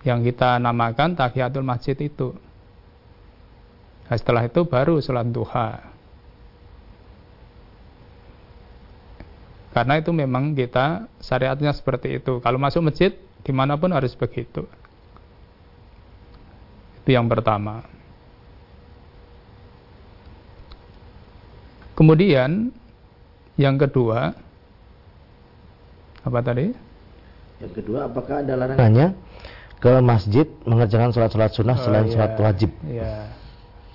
Yang 0.00 0.32
kita 0.32 0.56
namakan 0.60 1.12
tahiyatul 1.12 1.64
masjid 1.64 1.92
itu. 1.96 2.32
Nah, 4.08 4.16
setelah 4.16 4.48
itu 4.48 4.64
baru 4.64 4.96
sholat 5.00 5.28
duha. 5.28 5.76
Karena 9.76 10.00
itu 10.00 10.10
memang 10.10 10.56
kita 10.56 11.04
syariatnya 11.20 11.76
seperti 11.76 12.16
itu. 12.16 12.40
Kalau 12.40 12.56
masuk 12.56 12.80
masjid, 12.80 13.12
di 13.44 13.52
mana 13.52 13.76
pun 13.76 13.92
harus 13.92 14.16
begitu. 14.16 14.64
Itu 17.04 17.10
yang 17.12 17.28
pertama. 17.28 17.99
Kemudian 22.00 22.72
yang 23.60 23.76
kedua 23.76 24.32
apa 26.24 26.38
tadi? 26.40 26.72
Yang 27.60 27.72
kedua, 27.76 28.08
apakah 28.08 28.40
ada 28.40 28.56
larangannya 28.56 29.12
ke 29.84 30.00
masjid 30.00 30.48
mengerjakan 30.64 31.12
sholat-sholat 31.12 31.52
sunnah 31.52 31.76
oh, 31.76 31.84
selain 31.84 32.08
iya, 32.08 32.12
sholat 32.16 32.32
wajib? 32.40 32.70
Iya. 32.88 33.12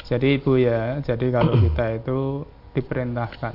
Jadi 0.06 0.28
ibu 0.38 0.54
ya, 0.54 1.02
jadi 1.02 1.26
kalau 1.34 1.58
kita 1.58 1.86
itu 1.98 2.20
diperintahkan, 2.78 3.54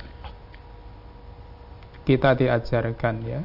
kita 2.02 2.30
diajarkan 2.34 3.14
ya, 3.22 3.40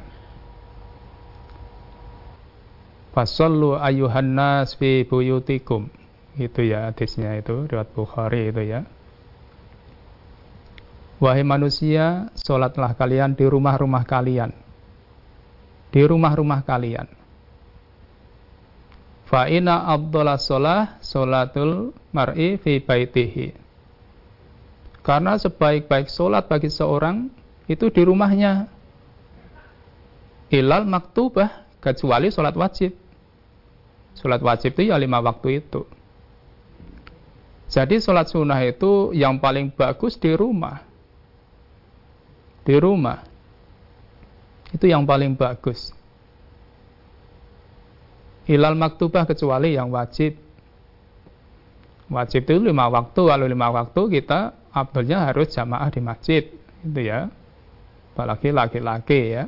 Fasallu 3.14 3.78
ayuhan 3.78 4.34
nas 4.34 4.74
fi 4.74 5.06
buyutikum. 5.06 5.86
Itu 6.34 6.66
ya 6.66 6.90
hadisnya 6.90 7.38
itu 7.38 7.64
riwayat 7.70 7.94
Bukhari 7.94 8.50
itu 8.50 8.62
ya. 8.74 8.82
Wahai 11.16 11.48
manusia, 11.48 12.28
sholatlah 12.36 12.92
kalian 12.92 13.32
di 13.32 13.48
rumah-rumah 13.48 14.04
kalian. 14.04 14.52
Di 15.88 16.04
rumah-rumah 16.04 16.60
kalian. 16.60 17.08
Fa'ina 19.26 19.88
abdullah 19.90 20.36
sholah 20.36 21.00
sholatul 21.00 21.96
mar'i 22.12 22.60
fi 22.60 22.84
baitihi. 22.84 23.56
Karena 25.00 25.40
sebaik-baik 25.40 26.12
sholat 26.12 26.52
bagi 26.52 26.68
seorang 26.68 27.32
itu 27.64 27.88
di 27.88 28.02
rumahnya. 28.04 28.68
Ilal 30.52 30.84
maktubah, 30.84 31.80
kecuali 31.80 32.28
sholat 32.30 32.54
wajib. 32.54 32.92
Sholat 34.20 34.44
wajib 34.44 34.76
itu 34.76 34.92
ya 34.92 35.00
lima 35.00 35.24
waktu 35.24 35.64
itu. 35.64 35.82
Jadi 37.66 37.98
sholat 37.98 38.30
sunnah 38.30 38.62
itu 38.62 39.10
yang 39.10 39.42
paling 39.42 39.74
bagus 39.74 40.14
di 40.20 40.30
rumah. 40.38 40.86
Di 42.66 42.74
rumah. 42.82 43.22
Itu 44.74 44.90
yang 44.90 45.06
paling 45.06 45.38
bagus. 45.38 45.94
Hilal 48.50 48.74
maktubah 48.74 49.22
kecuali 49.22 49.78
yang 49.78 49.94
wajib. 49.94 50.34
Wajib 52.10 52.42
itu 52.42 52.58
lima 52.58 52.90
waktu. 52.90 53.22
Kalau 53.22 53.46
lima 53.46 53.70
waktu 53.70 54.02
kita 54.18 54.54
abdulnya 54.74 55.30
harus 55.30 55.54
jamaah 55.54 55.90
di 55.94 56.02
masjid. 56.02 56.42
Itu 56.82 57.00
ya. 57.02 57.30
Apalagi 58.14 58.50
laki-laki 58.50 59.20
ya. 59.38 59.44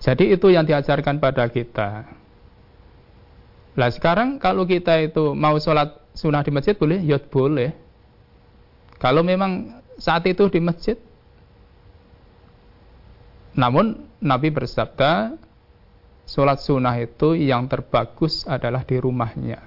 Jadi 0.00 0.32
itu 0.32 0.48
yang 0.52 0.64
diajarkan 0.64 1.20
pada 1.20 1.48
kita. 1.52 2.08
Nah 3.76 3.90
sekarang 3.92 4.40
kalau 4.40 4.64
kita 4.64 4.96
itu 5.04 5.36
mau 5.36 5.56
sholat 5.60 6.00
sunnah 6.16 6.40
di 6.40 6.52
masjid 6.52 6.72
boleh? 6.72 7.04
Ya 7.04 7.20
boleh. 7.20 7.76
Kalau 8.96 9.20
memang 9.20 9.84
saat 9.96 10.24
itu 10.28 10.48
di 10.52 10.60
masjid. 10.60 10.96
Namun 13.56 14.04
Nabi 14.20 14.52
bersabda, 14.52 15.32
sholat 16.28 16.60
sunnah 16.60 16.96
itu 17.00 17.32
yang 17.32 17.64
terbagus 17.68 18.44
adalah 18.44 18.84
di 18.84 19.00
rumahnya. 19.00 19.60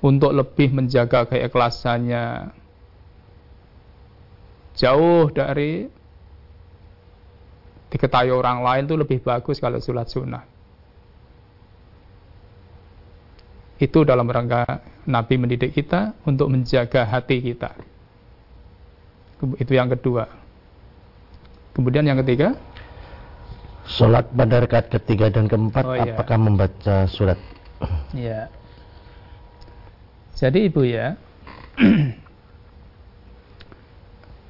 Untuk 0.00 0.32
lebih 0.32 0.72
menjaga 0.72 1.28
keikhlasannya, 1.28 2.52
jauh 4.76 5.28
dari 5.32 5.88
diketahui 7.92 8.32
orang 8.32 8.60
lain 8.60 8.84
itu 8.88 8.96
lebih 8.96 9.18
bagus 9.20 9.60
kalau 9.60 9.80
sholat 9.80 10.08
sunnah. 10.08 10.44
Itu 13.76 14.08
dalam 14.08 14.24
rangka 14.24 14.64
Nabi 15.04 15.36
mendidik 15.36 15.76
kita 15.76 16.16
untuk 16.24 16.48
menjaga 16.48 17.04
hati 17.04 17.44
kita. 17.44 17.95
Itu 19.60 19.72
yang 19.76 19.92
kedua. 19.92 20.28
Kemudian 21.76 22.08
yang 22.08 22.16
ketiga, 22.24 22.56
Sholat 23.86 24.26
pada 24.34 24.66
rakaat 24.66 24.90
ketiga 24.90 25.30
dan 25.30 25.46
keempat 25.46 25.84
oh, 25.86 25.94
iya. 25.94 26.18
apakah 26.18 26.36
membaca 26.42 27.06
surat? 27.06 27.38
Iya. 28.10 28.50
Jadi 30.34 30.66
ibu 30.66 30.82
ya, 30.82 31.14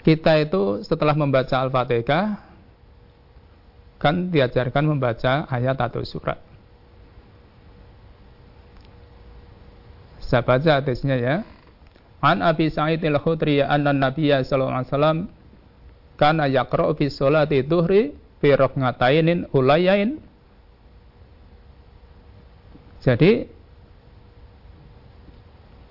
kita 0.09 0.41
itu 0.41 0.81
setelah 0.89 1.13
membaca 1.13 1.53
Al-Fatihah 1.53 2.41
kan 4.01 4.33
diajarkan 4.33 4.85
membaca 4.97 5.45
ayat 5.53 5.77
atau 5.77 6.01
surat. 6.01 6.41
Saya 10.25 10.43
baca 10.43 10.81
hadisnya 10.81 11.17
ya. 11.21 11.37
An 12.25 12.41
Abi 12.41 12.73
Sa'id 12.73 13.05
al-Khudri 13.05 13.61
anna 13.61 13.93
Nabiya 13.93 14.41
sallallahu 14.41 14.73
alaihi 14.73 14.91
wasallam 14.93 15.19
kana 16.17 16.49
yaqra'u 16.49 16.97
fi 16.97 17.13
sholati 17.13 17.61
dhuhri 17.61 18.17
fi 18.41 18.49
rak'atainin 18.57 19.53
ulayain. 19.53 20.21
Jadi 23.05 23.47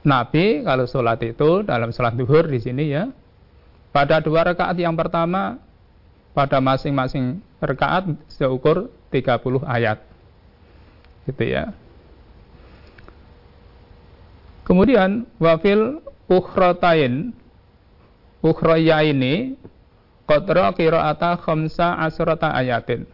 Nabi 0.06 0.62
kalau 0.62 0.86
sholat 0.86 1.18
itu 1.26 1.66
dalam 1.66 1.90
sholat 1.90 2.14
duhur 2.14 2.46
di 2.46 2.62
sini 2.62 2.94
ya 2.94 3.10
pada 3.90 4.22
dua 4.22 4.46
rakaat 4.46 4.78
yang 4.78 4.94
pertama 4.94 5.58
pada 6.38 6.62
masing-masing 6.62 7.42
rakaat 7.58 8.14
seukur 8.30 8.94
30 9.10 9.66
ayat 9.66 9.98
gitu 11.26 11.44
ya 11.48 11.74
Kemudian 14.66 15.30
wafil 15.38 16.02
ukhratain 16.26 17.34
ukhraya 18.42 19.06
ini 19.06 19.58
qadra 20.26 20.74
qira'ata 20.74 21.38
khamsa 21.42 22.02
asrata 22.02 22.54
ayatin. 22.54 23.06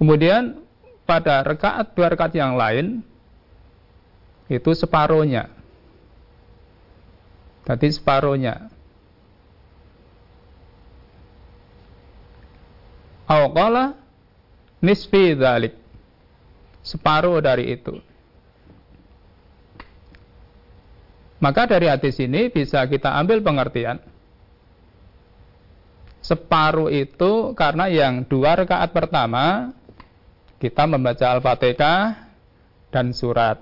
Kemudian 0.00 0.64
pada 1.04 1.44
rekaat 1.44 1.92
dua 1.92 2.08
rekaat 2.08 2.32
yang 2.32 2.56
lain 2.56 3.04
itu 4.48 4.70
separuhnya. 4.72 5.52
Tadi 7.68 7.86
separuhnya. 7.92 8.72
Awqala 13.28 13.94
nisfi 14.82 15.38
dhalik. 15.38 15.76
Separuh 16.82 17.38
dari 17.44 17.76
itu. 17.76 18.00
Maka 21.40 21.64
dari 21.64 21.88
hadis 21.88 22.20
ini 22.20 22.52
bisa 22.52 22.84
kita 22.84 23.16
ambil 23.16 23.40
pengertian. 23.40 23.96
Separuh 26.20 26.92
itu 26.92 27.56
karena 27.56 27.88
yang 27.88 28.28
dua 28.28 28.60
rakaat 28.60 28.92
pertama 28.92 29.72
kita 30.60 30.84
membaca 30.84 31.26
Al-Fatihah 31.32 32.28
dan 32.92 33.16
surat. 33.16 33.56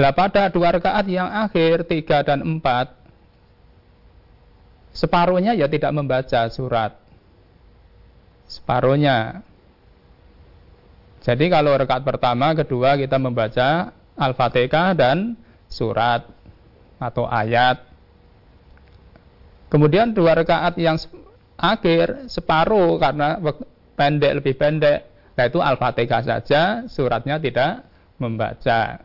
Lah 0.00 0.16
pada 0.16 0.48
dua 0.48 0.80
rakaat 0.80 1.04
yang 1.12 1.28
akhir 1.28 1.84
tiga 1.84 2.24
dan 2.24 2.40
empat 2.40 2.96
separuhnya 4.96 5.52
ya 5.52 5.68
tidak 5.68 5.92
membaca 5.92 6.48
surat. 6.48 6.96
Separuhnya. 8.48 9.44
Jadi 11.20 11.52
kalau 11.52 11.76
rakaat 11.76 12.00
pertama, 12.00 12.56
kedua 12.56 12.96
kita 12.96 13.20
membaca 13.20 13.92
Al-Fatihah 14.20 14.92
dan 14.92 15.40
surat 15.64 16.28
atau 17.00 17.24
ayat. 17.24 17.80
Kemudian 19.72 20.12
dua 20.12 20.36
rakaat 20.36 20.76
yang 20.76 21.00
akhir 21.56 22.28
separuh 22.28 23.00
karena 23.00 23.40
pendek 23.96 24.44
lebih 24.44 24.54
pendek, 24.60 25.08
yaitu 25.40 25.64
Al-Fatihah 25.64 26.20
saja, 26.20 26.62
suratnya 26.84 27.40
tidak 27.40 27.88
membaca. 28.20 29.00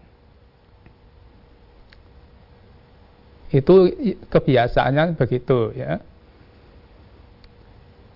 Itu 3.55 3.87
kebiasaannya 4.27 5.15
begitu 5.15 5.71
ya. 5.79 6.03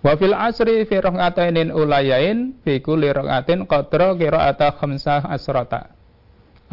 Wa 0.03 0.15
fil 0.19 0.35
asri 0.35 0.83
fi 0.83 0.99
ulayain 0.99 2.59
fi 2.63 2.83
kulli 2.83 3.07
rak'atin 3.11 3.63
qadra 3.67 4.15
qira'ata 4.19 4.75
khamsah 4.79 5.27
asrata 5.27 5.98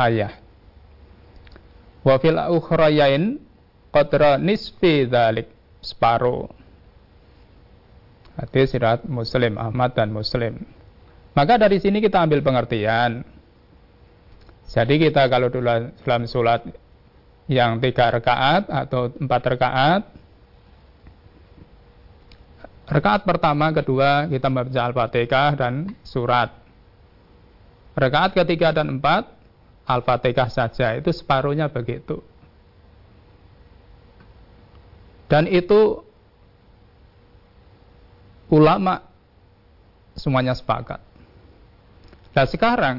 ayah. 0.01 0.33
Wa 2.07 2.17
fil 2.23 2.39
ukhrayain 2.39 3.43
qadra 3.91 4.39
nisfi 4.39 5.09
dzalik 5.09 5.51
separuh. 5.83 6.47
Hadis 8.37 8.77
sirat 8.77 9.09
Muslim 9.09 9.57
Ahmad 9.57 9.97
dan 9.97 10.13
Muslim. 10.13 10.61
Maka 11.33 11.57
dari 11.57 11.81
sini 11.81 12.05
kita 12.05 12.21
ambil 12.21 12.45
pengertian. 12.45 13.25
Jadi 14.67 14.95
kita 14.99 15.29
kalau 15.29 15.49
dalam 15.53 16.25
sholat 16.29 16.65
yang 17.47 17.79
tiga 17.79 18.11
rakaat 18.11 18.67
atau 18.67 19.15
empat 19.15 19.43
rakaat, 19.55 20.03
rakaat 22.91 23.23
pertama, 23.23 23.71
kedua 23.71 24.27
kita 24.27 24.51
membaca 24.51 24.81
al-fatihah 24.91 25.55
dan 25.55 25.95
surat. 26.03 26.51
Rakaat 27.95 28.37
ketiga 28.37 28.75
dan 28.75 28.99
empat 28.99 29.36
Al-Fatihah 29.87 30.51
saja 30.51 30.99
itu 30.99 31.15
separuhnya 31.15 31.71
begitu. 31.71 32.19
Dan 35.31 35.47
itu 35.47 36.03
ulama 38.51 39.03
semuanya 40.15 40.55
sepakat. 40.55 41.03
Nah 42.35 42.47
sekarang 42.47 42.97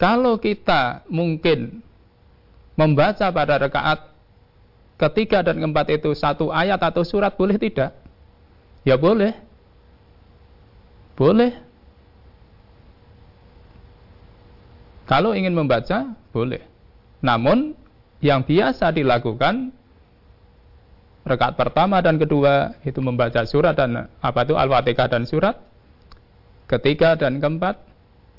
kalau 0.00 0.40
kita 0.40 1.04
mungkin 1.08 1.84
membaca 2.76 3.28
pada 3.28 3.54
rekaat 3.60 4.00
ketiga 4.96 5.44
dan 5.44 5.60
keempat 5.60 5.86
itu 5.92 6.14
satu 6.16 6.48
ayat 6.48 6.80
atau 6.80 7.04
surat 7.04 7.34
boleh 7.36 7.56
tidak? 7.60 7.92
Ya 8.82 8.96
boleh. 8.96 9.36
Boleh. 11.14 11.71
Kalau 15.12 15.36
ingin 15.36 15.52
membaca, 15.52 16.08
boleh. 16.32 16.64
Namun, 17.20 17.76
yang 18.24 18.48
biasa 18.48 18.96
dilakukan 18.96 19.68
rekat 21.28 21.52
pertama 21.52 22.00
dan 22.00 22.16
kedua 22.16 22.80
itu 22.80 23.04
membaca 23.04 23.44
surat 23.44 23.76
dan 23.76 24.08
apa 24.08 24.40
itu 24.48 24.56
Al-Fatihah 24.56 25.12
dan 25.12 25.28
surat. 25.28 25.60
Ketiga 26.64 27.12
dan 27.20 27.44
keempat 27.44 27.76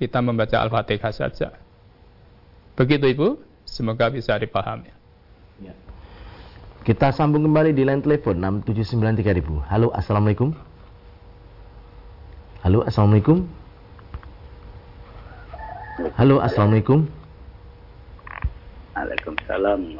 kita 0.01 0.17
membaca 0.25 0.65
Al-Fatihah 0.65 1.13
saja. 1.13 1.53
Begitu 2.73 3.05
Ibu, 3.05 3.38
semoga 3.69 4.09
bisa 4.09 4.33
dipahami. 4.41 4.89
Ya. 5.62 5.77
Kita 6.81 7.13
sambung 7.13 7.45
kembali 7.45 7.77
di 7.77 7.86
line 7.86 8.01
telepon 8.01 8.41
6793000. 8.65 9.69
Halo, 9.69 9.93
Assalamualaikum. 9.93 10.57
Halo, 12.65 12.81
Assalamualaikum. 12.81 13.45
Halo, 15.93 16.41
Assalamualaikum. 16.41 17.06
Waalaikumsalam 18.97 19.93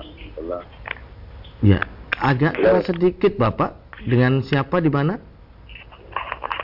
Ya, 1.62 1.86
agak 2.18 2.58
keras 2.58 2.90
sedikit 2.90 3.38
Bapak. 3.38 3.78
Dengan 4.02 4.42
siapa 4.42 4.82
di 4.82 4.90
mana? 4.90 5.22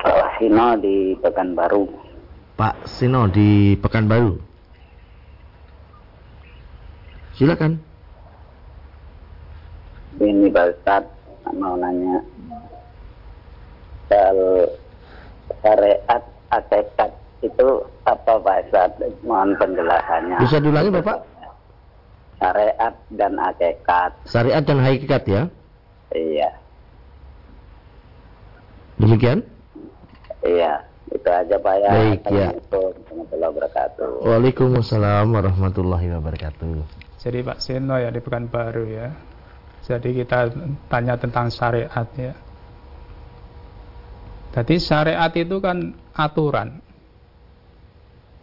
Pak 0.02 0.42
Sino 0.42 0.82
di 0.82 1.14
Pekanbaru. 1.22 1.86
Pak 2.58 2.90
Sino 2.90 3.30
di 3.30 3.78
Pekanbaru. 3.78 4.42
Silakan. 7.38 7.78
Ini 10.18 10.50
Ustaz, 10.50 11.06
mau 11.54 11.78
nanya 11.78 12.26
soal 14.10 14.74
syariat 15.62 16.24
hakikat 16.50 17.14
itu 17.46 17.86
apa 18.10 18.32
Pak 18.42 18.58
Ustaz? 18.70 18.92
Mohon 19.22 19.50
penjelasannya. 19.62 20.38
Bisa 20.42 20.58
diulangi 20.58 20.90
Bapak? 20.90 21.18
Syariat 22.40 22.94
dan 23.14 23.34
hakikat. 23.36 24.12
Syariat 24.26 24.64
dan 24.64 24.80
hakikat 24.80 25.24
ya? 25.28 25.42
Iya. 26.16 26.50
Demikian? 28.98 29.40
Iya. 30.42 30.88
Itu 31.10 31.30
aja 31.30 31.56
Pak 31.58 31.76
ya. 31.82 31.90
Baik, 31.90 32.22
ya. 32.30 32.50
warahmatullahi 32.70 33.52
wabarakatuh. 33.54 34.10
Waalaikumsalam 34.24 35.26
warahmatullahi 35.34 36.08
wabarakatuh. 36.16 36.74
Jadi 37.20 37.40
Pak 37.44 37.58
Seno 37.60 37.98
ya 38.00 38.14
di 38.14 38.22
Pekanbaru 38.22 38.86
ya. 38.88 39.10
Jadi 39.84 40.22
kita 40.22 40.54
tanya 40.88 41.18
tentang 41.18 41.50
syariat 41.50 42.08
ya. 42.16 42.34
Jadi 44.54 44.76
syariat 44.78 45.32
itu 45.34 45.58
kan 45.62 45.94
aturan 46.14 46.89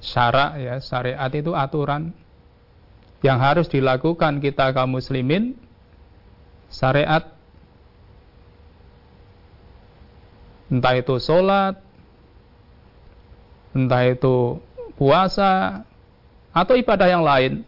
syarak 0.01 0.61
ya 0.61 0.77
syariat 0.81 1.31
itu 1.33 1.53
aturan. 1.53 2.13
Yang 3.25 3.39
harus 3.41 3.67
dilakukan 3.73 4.39
kita 4.45 4.71
kaum 4.77 4.95
muslimin 4.95 5.57
syariat. 6.69 7.33
Entah 10.67 10.95
itu 10.99 11.17
sholat 11.23 11.87
entah 13.77 14.09
itu 14.09 14.57
puasa 14.97 15.85
atau 16.57 16.73
ibadah 16.73 17.09
yang 17.13 17.21
lain. 17.21 17.61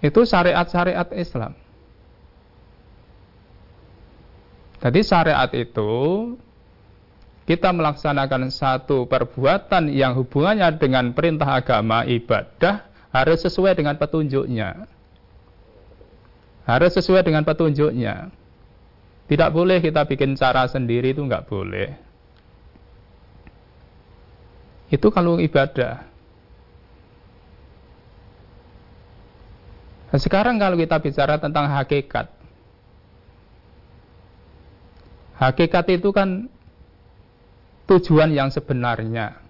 Itu 0.00 0.24
syariat-syariat 0.24 1.12
Islam. 1.12 1.52
Jadi 4.78 5.00
syariat 5.04 5.50
itu 5.52 5.92
kita 7.48 7.72
melaksanakan 7.72 8.52
satu 8.52 9.08
perbuatan 9.08 9.88
yang 9.88 10.12
hubungannya 10.12 10.68
dengan 10.76 11.16
perintah 11.16 11.56
agama 11.56 12.04
ibadah 12.04 12.84
harus 13.08 13.40
sesuai 13.40 13.72
dengan 13.72 13.96
petunjuknya. 13.96 14.84
Harus 16.68 16.92
sesuai 16.92 17.24
dengan 17.24 17.48
petunjuknya. 17.48 18.28
Tidak 19.32 19.48
boleh 19.48 19.80
kita 19.80 20.04
bikin 20.04 20.36
cara 20.36 20.68
sendiri 20.68 21.16
itu 21.16 21.24
nggak 21.24 21.48
boleh. 21.48 21.96
Itu 24.92 25.08
kalau 25.08 25.40
ibadah. 25.40 26.04
Nah, 30.12 30.20
sekarang 30.20 30.60
kalau 30.60 30.76
kita 30.76 31.00
bicara 31.00 31.40
tentang 31.40 31.64
hakikat. 31.72 32.28
Hakikat 35.40 35.96
itu 35.96 36.12
kan 36.12 36.52
tujuan 37.88 38.30
yang 38.30 38.52
sebenarnya. 38.52 39.40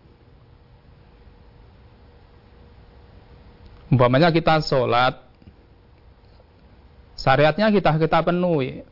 Umpamanya 3.89 4.31
kita 4.31 4.63
sholat, 4.63 5.19
syariatnya 7.19 7.73
kita 7.75 7.99
kita 7.99 8.23
penuhi. 8.23 8.85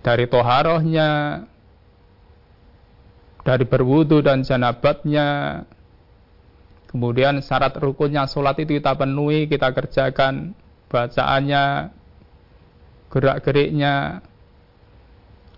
Dari 0.00 0.24
toharohnya, 0.32 1.44
dari 3.44 3.64
berwudu 3.68 4.24
dan 4.24 4.40
janabatnya, 4.40 5.60
kemudian 6.88 7.44
syarat 7.44 7.76
rukunnya 7.76 8.24
sholat 8.24 8.56
itu 8.64 8.80
kita 8.80 8.96
penuhi, 8.96 9.44
kita 9.44 9.76
kerjakan 9.76 10.56
bacaannya, 10.88 11.92
gerak-geriknya, 13.12 14.24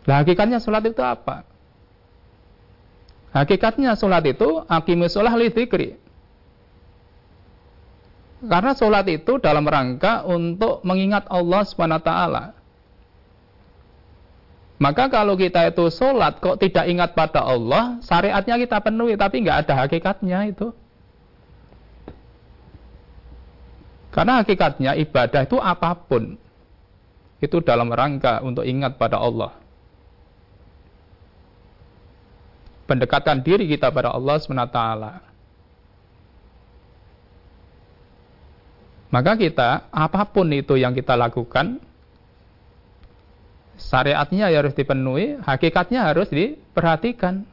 Nah, 0.02 0.22
hakikatnya 0.22 0.58
sholat 0.58 0.82
itu 0.86 1.02
apa? 1.02 1.46
Hakikatnya 3.32 3.94
sholat 3.94 4.26
itu 4.28 4.60
akimus 4.66 5.14
sholat 5.14 5.32
lidikri. 5.38 5.96
Karena 8.42 8.74
sholat 8.74 9.06
itu 9.06 9.38
dalam 9.38 9.62
rangka 9.62 10.26
untuk 10.26 10.82
mengingat 10.82 11.30
Allah 11.30 11.62
SWT. 11.62 12.10
Maka 14.82 15.06
kalau 15.06 15.38
kita 15.38 15.70
itu 15.70 15.86
sholat 15.94 16.42
kok 16.42 16.58
tidak 16.58 16.90
ingat 16.90 17.14
pada 17.14 17.46
Allah, 17.46 18.02
syariatnya 18.02 18.58
kita 18.58 18.82
penuhi, 18.82 19.14
tapi 19.14 19.46
nggak 19.46 19.62
ada 19.62 19.86
hakikatnya 19.86 20.50
itu. 20.50 20.74
Karena 24.10 24.42
hakikatnya 24.42 24.98
ibadah 24.98 25.46
itu 25.46 25.56
apa 25.62 25.94
pun. 25.94 26.34
Itu 27.38 27.62
dalam 27.62 27.94
rangka 27.94 28.42
untuk 28.42 28.66
ingat 28.66 28.98
pada 28.98 29.22
Allah. 29.22 29.61
Pendekatan 32.92 33.40
diri 33.40 33.64
kita 33.72 33.88
pada 33.88 34.12
Allah 34.12 34.36
SWT. 34.36 34.80
Maka 39.08 39.32
kita, 39.40 39.88
apa 39.88 40.28
pun 40.28 40.52
itu 40.52 40.76
yang 40.76 40.92
kita 40.92 41.16
lakukan, 41.16 41.80
syariatnya 43.80 44.52
harus 44.52 44.76
dipenuhi, 44.76 45.40
hakikatnya 45.40 46.04
harus 46.04 46.28
diperhatikan. 46.28 47.48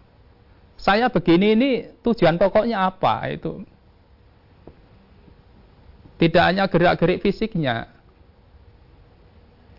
Saya 0.75 1.07
begini 1.07 1.55
ini 1.55 1.69
tujuan 2.03 2.35
pokoknya 2.35 2.91
apa 2.91 3.31
itu? 3.31 3.63
Tidak 6.19 6.43
hanya 6.43 6.67
gerak-gerik 6.67 7.23
fisiknya. 7.23 7.87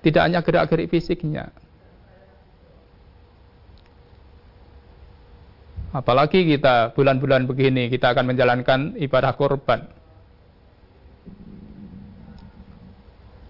Tidak 0.00 0.24
hanya 0.24 0.40
gerak-gerik 0.40 0.88
fisiknya. 0.88 1.52
Apalagi 5.90 6.46
kita 6.46 6.94
bulan-bulan 6.94 7.50
begini 7.50 7.90
kita 7.90 8.14
akan 8.14 8.30
menjalankan 8.30 8.94
ibadah 9.02 9.34
korban. 9.34 9.90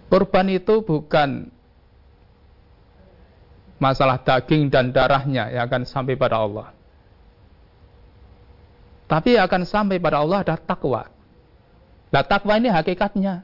Korban 0.09 0.47
itu 0.49 0.81
bukan 0.81 1.53
masalah 3.77 4.21
daging 4.21 4.73
dan 4.73 4.93
darahnya 4.93 5.53
yang 5.53 5.69
akan 5.69 5.85
sampai 5.85 6.17
pada 6.17 6.41
Allah. 6.41 6.73
Tapi 9.07 9.37
akan 9.37 9.63
sampai 9.67 10.01
pada 10.01 10.25
Allah 10.25 10.41
ada 10.41 10.57
takwa. 10.57 11.09
Nah 12.11 12.23
takwa 12.23 12.57
ini 12.57 12.73
hakikatnya. 12.73 13.43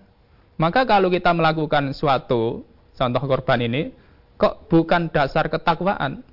Maka 0.56 0.88
kalau 0.88 1.12
kita 1.12 1.36
melakukan 1.36 1.92
suatu 1.92 2.64
contoh 2.96 3.22
korban 3.28 3.60
ini, 3.60 3.92
kok 4.40 4.72
bukan 4.72 5.12
dasar 5.12 5.52
ketakwaan? 5.52 6.24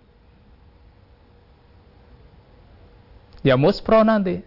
Ya 3.44 3.60
muspro 3.60 4.02
nanti. 4.02 4.40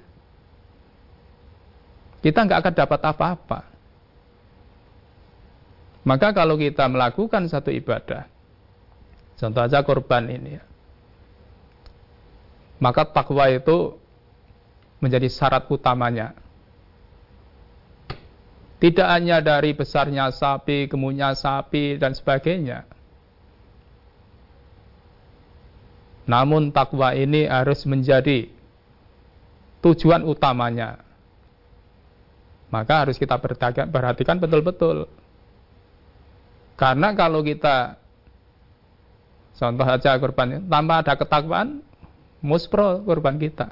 Kita 2.24 2.42
nggak 2.42 2.58
akan 2.64 2.74
dapat 2.74 3.00
apa-apa. 3.06 3.60
Maka 6.06 6.32
kalau 6.32 6.56
kita 6.56 6.86
melakukan 6.86 7.50
satu 7.50 7.70
ibadah, 7.70 8.30
contoh 9.36 9.62
aja 9.62 9.82
korban 9.82 10.22
ini 10.30 10.54
ya, 10.54 10.62
maka 12.78 13.02
takwa 13.10 13.50
itu 13.50 13.98
menjadi 15.02 15.26
syarat 15.26 15.66
utamanya 15.66 16.38
tidak 18.76 19.08
hanya 19.08 19.40
dari 19.40 19.72
besarnya 19.72 20.28
sapi, 20.28 20.84
gemunya 20.84 21.32
sapi, 21.32 21.96
dan 21.96 22.12
sebagainya. 22.12 22.84
Namun 26.28 26.74
takwa 26.74 27.16
ini 27.16 27.48
harus 27.48 27.88
menjadi 27.88 28.52
tujuan 29.86 30.26
utamanya. 30.26 30.98
Maka 32.66 33.06
harus 33.06 33.14
kita 33.14 33.38
perhatikan 33.38 34.42
betul-betul. 34.42 35.06
Karena 36.74 37.14
kalau 37.14 37.40
kita 37.46 37.96
contoh 39.56 39.86
saja 39.86 40.18
korban 40.18 40.66
tanpa 40.66 41.00
ada 41.00 41.14
ketakwaan, 41.14 41.80
muspro 42.42 43.00
korban 43.06 43.38
kita. 43.38 43.70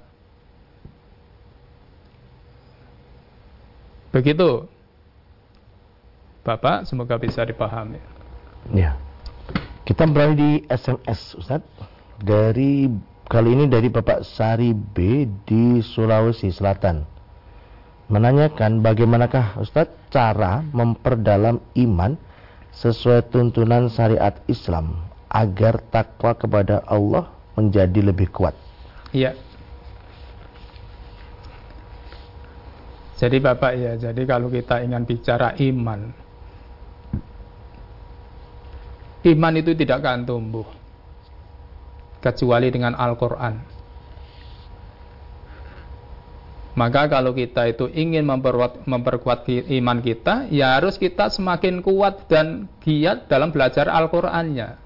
Begitu 4.14 4.70
Bapak, 6.44 6.84
semoga 6.84 7.16
bisa 7.16 7.40
dipahami. 7.40 7.96
Ya. 8.76 9.00
Kita 9.88 10.04
berada 10.04 10.36
di 10.36 10.60
SMS, 10.68 11.32
Ustaz. 11.40 11.64
Dari 12.20 12.88
kali 13.24 13.56
ini 13.56 13.64
dari 13.66 13.88
Bapak 13.88 14.22
Sari 14.24 14.76
B 14.76 15.24
di 15.48 15.80
Sulawesi 15.80 16.52
Selatan. 16.52 17.04
Menanyakan 18.12 18.84
bagaimanakah 18.84 19.64
Ustaz 19.64 19.88
cara 20.12 20.60
memperdalam 20.60 21.56
iman 21.80 22.20
sesuai 22.76 23.32
tuntunan 23.32 23.88
syariat 23.88 24.36
Islam 24.44 25.08
agar 25.32 25.80
takwa 25.88 26.36
kepada 26.36 26.84
Allah 26.84 27.32
menjadi 27.56 28.12
lebih 28.12 28.28
kuat. 28.28 28.52
Iya. 29.16 29.32
Jadi 33.16 33.40
Bapak 33.40 33.72
ya, 33.78 33.96
jadi 33.96 34.22
kalau 34.26 34.52
kita 34.52 34.84
ingin 34.84 35.06
bicara 35.06 35.56
iman, 35.56 36.12
Iman 39.24 39.56
itu 39.56 39.72
tidak 39.72 40.04
akan 40.04 40.28
tumbuh 40.28 40.83
kecuali 42.24 42.72
dengan 42.72 42.96
Al-Quran. 42.96 43.76
Maka 46.74 47.06
kalau 47.06 47.36
kita 47.36 47.70
itu 47.70 47.86
ingin 47.92 48.26
memperkuat, 48.26 48.88
memperkuat 48.88 49.46
iman 49.78 50.02
kita, 50.02 50.50
ya 50.50 50.74
harus 50.80 50.98
kita 50.98 51.30
semakin 51.30 51.84
kuat 51.84 52.26
dan 52.26 52.66
giat 52.82 53.30
dalam 53.30 53.54
belajar 53.54 53.86
Al-Qur'annya. 53.86 54.80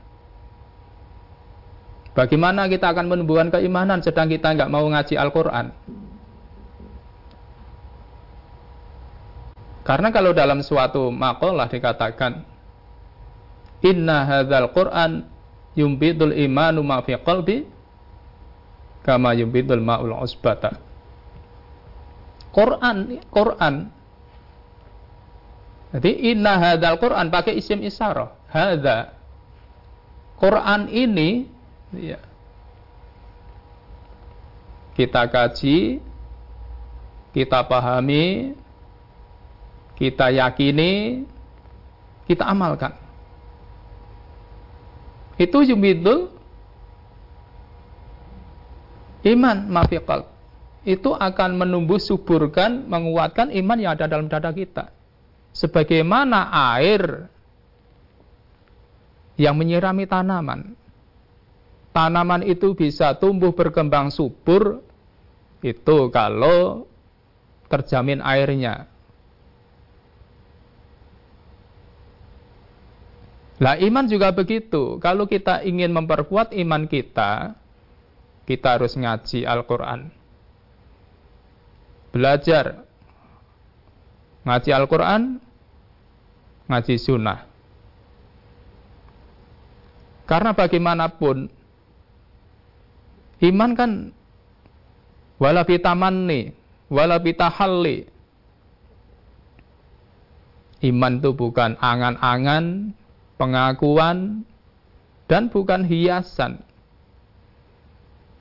Bagaimana 2.13 2.67
kita 2.67 2.91
akan 2.91 3.07
menumbuhkan 3.07 3.49
keimanan 3.55 4.03
sedang 4.03 4.27
kita 4.27 4.51
nggak 4.51 4.69
mau 4.69 4.83
ngaji 4.91 5.15
Al-Quran? 5.15 5.71
Karena 9.87 10.09
kalau 10.11 10.35
dalam 10.35 10.61
suatu 10.61 11.09
makalah 11.09 11.71
dikatakan 11.71 12.45
Inna 13.87 14.27
hadzal 14.27 14.69
Qur'an 14.75 15.25
yumbidul 15.77 16.33
imanu 16.33 16.81
ma 16.85 17.03
fi 17.03 17.17
qalbi 17.19 17.67
kama 19.03 19.35
yumbidul 19.35 19.83
ma'ul 19.83 20.15
usbata. 20.21 20.79
Quran 22.53 23.21
Quran 23.29 23.93
jadi 25.89 26.11
inna 26.37 26.61
hadzal 26.61 27.01
Quran 27.01 27.33
pakai 27.33 27.57
isim 27.57 27.81
isyarah. 27.81 28.37
Hadza 28.49 29.17
Quran 30.37 30.87
ini 30.93 31.49
ya, 31.97 32.21
kita 34.95 35.27
kaji, 35.27 35.99
kita 37.35 37.61
pahami, 37.67 38.55
kita 39.99 40.31
yakini, 40.31 41.25
kita 42.31 42.47
amalkan. 42.47 42.95
Itu 45.39 45.63
yumidul 45.63 46.35
iman 49.23 49.59
mafiqal. 49.71 50.27
Itu 50.83 51.15
akan 51.15 51.59
menumbuh 51.59 52.03
suburkan, 52.03 52.87
menguatkan 52.91 53.55
iman 53.55 53.79
yang 53.79 53.95
ada 53.95 54.11
dalam 54.11 54.27
dada 54.27 54.51
kita. 54.51 54.91
Sebagaimana 55.55 56.51
air 56.79 57.31
yang 59.39 59.55
menyirami 59.55 60.05
tanaman. 60.11 60.75
Tanaman 61.95 62.43
itu 62.43 62.75
bisa 62.75 63.15
tumbuh 63.17 63.55
berkembang 63.55 64.11
subur 64.11 64.83
itu 65.63 65.99
kalau 66.11 66.87
terjamin 67.71 68.23
airnya. 68.23 68.87
Lah 73.59 73.75
iman 73.79 74.07
juga 74.07 74.31
begitu. 74.31 75.03
Kalau 75.03 75.27
kita 75.27 75.67
ingin 75.67 75.91
memperkuat 75.91 76.55
iman 76.55 76.87
kita, 76.87 77.59
kita 78.47 78.79
harus 78.79 78.95
ngaji 78.95 79.43
Al-Quran. 79.45 80.15
belajar 82.09 82.89
ngaji 84.49 84.71
Al-Quran, 84.73 85.23
ngaji 86.67 86.95
sunnah. 86.97 87.45
Karena 90.29 90.53
bagaimanapun, 90.53 91.49
iman 93.45 93.71
kan 93.77 93.91
wala 95.41 95.65
bitamanni, 95.65 96.53
wala 96.89 97.17
bitahalli. 97.21 98.09
Iman 100.79 101.19
itu 101.19 101.31
bukan 101.35 101.75
angan-angan, 101.81 102.95
pengakuan, 103.39 104.43
dan 105.31 105.49
bukan 105.49 105.87
hiasan. 105.87 106.61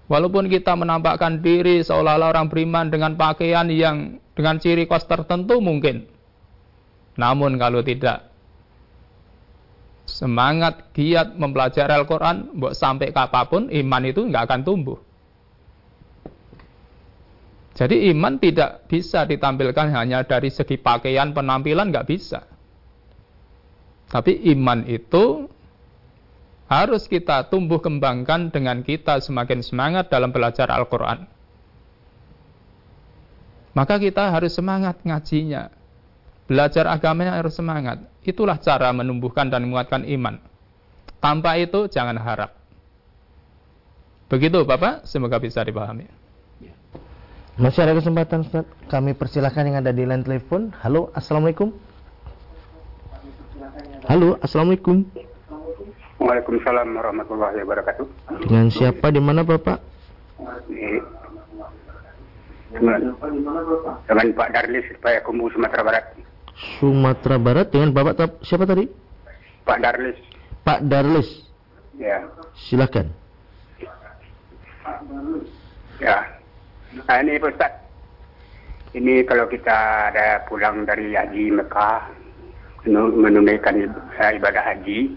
Walaupun 0.08 0.48
kita 0.48 0.74
menampakkan 0.74 1.44
diri 1.44 1.84
seolah-olah 1.84 2.32
orang 2.32 2.48
beriman 2.48 2.88
dengan 2.88 3.20
pakaian 3.20 3.68
yang 3.68 4.24
dengan 4.34 4.56
ciri 4.56 4.88
kos 4.88 5.04
tertentu 5.04 5.60
mungkin. 5.60 6.08
Namun 7.20 7.60
kalau 7.60 7.84
tidak 7.84 8.32
semangat 10.08 10.96
giat 10.96 11.36
mempelajari 11.36 11.92
Al-Quran, 11.92 12.56
buat 12.56 12.72
sampai 12.72 13.12
kapan 13.12 13.46
pun 13.52 13.64
iman 13.68 14.04
itu 14.08 14.24
nggak 14.24 14.44
akan 14.48 14.62
tumbuh. 14.64 14.98
Jadi 17.78 18.10
iman 18.10 18.42
tidak 18.42 18.90
bisa 18.90 19.28
ditampilkan 19.28 19.94
hanya 19.94 20.26
dari 20.26 20.50
segi 20.50 20.80
pakaian 20.82 21.36
penampilan 21.36 21.94
nggak 21.94 22.08
bisa. 22.10 22.48
Tapi 24.08 24.40
iman 24.56 24.88
itu 24.88 25.52
harus 26.68 27.08
kita 27.08 27.48
tumbuh 27.48 27.80
kembangkan 27.80 28.52
dengan 28.52 28.84
kita 28.84 29.20
semakin 29.24 29.64
semangat 29.64 30.12
dalam 30.12 30.32
belajar 30.32 30.68
Al-Quran. 30.72 31.28
Maka 33.76 33.96
kita 34.00 34.32
harus 34.32 34.56
semangat 34.56 35.00
ngajinya. 35.04 35.70
Belajar 36.48 36.88
agamanya 36.88 37.38
harus 37.38 37.54
semangat. 37.60 38.00
Itulah 38.24 38.58
cara 38.58 38.90
menumbuhkan 38.96 39.52
dan 39.52 39.68
menguatkan 39.68 40.08
iman. 40.08 40.40
Tanpa 41.20 41.60
itu 41.60 41.92
jangan 41.92 42.16
harap. 42.18 42.56
Begitu 44.28 44.64
Bapak, 44.64 45.08
semoga 45.08 45.40
bisa 45.40 45.64
dipahami. 45.64 46.08
Masih 47.58 47.90
ada 47.90 47.98
kesempatan 47.98 48.46
Ustaz, 48.46 48.70
kami 48.86 49.18
persilahkan 49.18 49.66
yang 49.66 49.82
ada 49.82 49.90
di 49.90 50.06
line 50.06 50.22
telepon. 50.22 50.70
Halo, 50.78 51.10
Assalamualaikum. 51.18 51.74
Halo, 54.08 54.40
Assalamualaikum. 54.40 55.04
Waalaikumsalam 56.16 56.96
warahmatullahi 56.96 57.60
wabarakatuh. 57.60 58.08
Dengan 58.48 58.72
siapa 58.72 59.12
di 59.12 59.20
mana 59.20 59.44
Bapak? 59.44 59.84
Dengan, 62.72 63.12
dengan 64.08 64.28
Pak 64.32 64.50
Darlis 64.56 64.88
Pak 65.04 65.28
Kumbu 65.28 65.52
Sumatera 65.52 65.84
Barat. 65.84 66.06
Sumatera 66.80 67.36
Barat 67.36 67.68
dengan 67.68 67.92
Bapak 67.92 68.40
siapa 68.48 68.64
tadi? 68.64 68.88
Pak 69.68 69.84
Darlis. 69.84 70.16
Pak 70.64 70.88
Darlis. 70.88 71.28
Ya. 72.00 72.32
Silakan. 72.56 73.12
Ya. 76.00 76.32
Nah, 76.96 77.18
ini 77.28 77.44
Ustaz. 77.44 77.76
Ini 78.96 79.28
kalau 79.28 79.52
kita 79.52 80.16
ada 80.16 80.48
pulang 80.48 80.88
dari 80.88 81.12
haji 81.12 81.52
Mekah 81.60 82.27
menunaikan 82.94 83.76
ibadah 84.20 84.64
haji, 84.64 85.16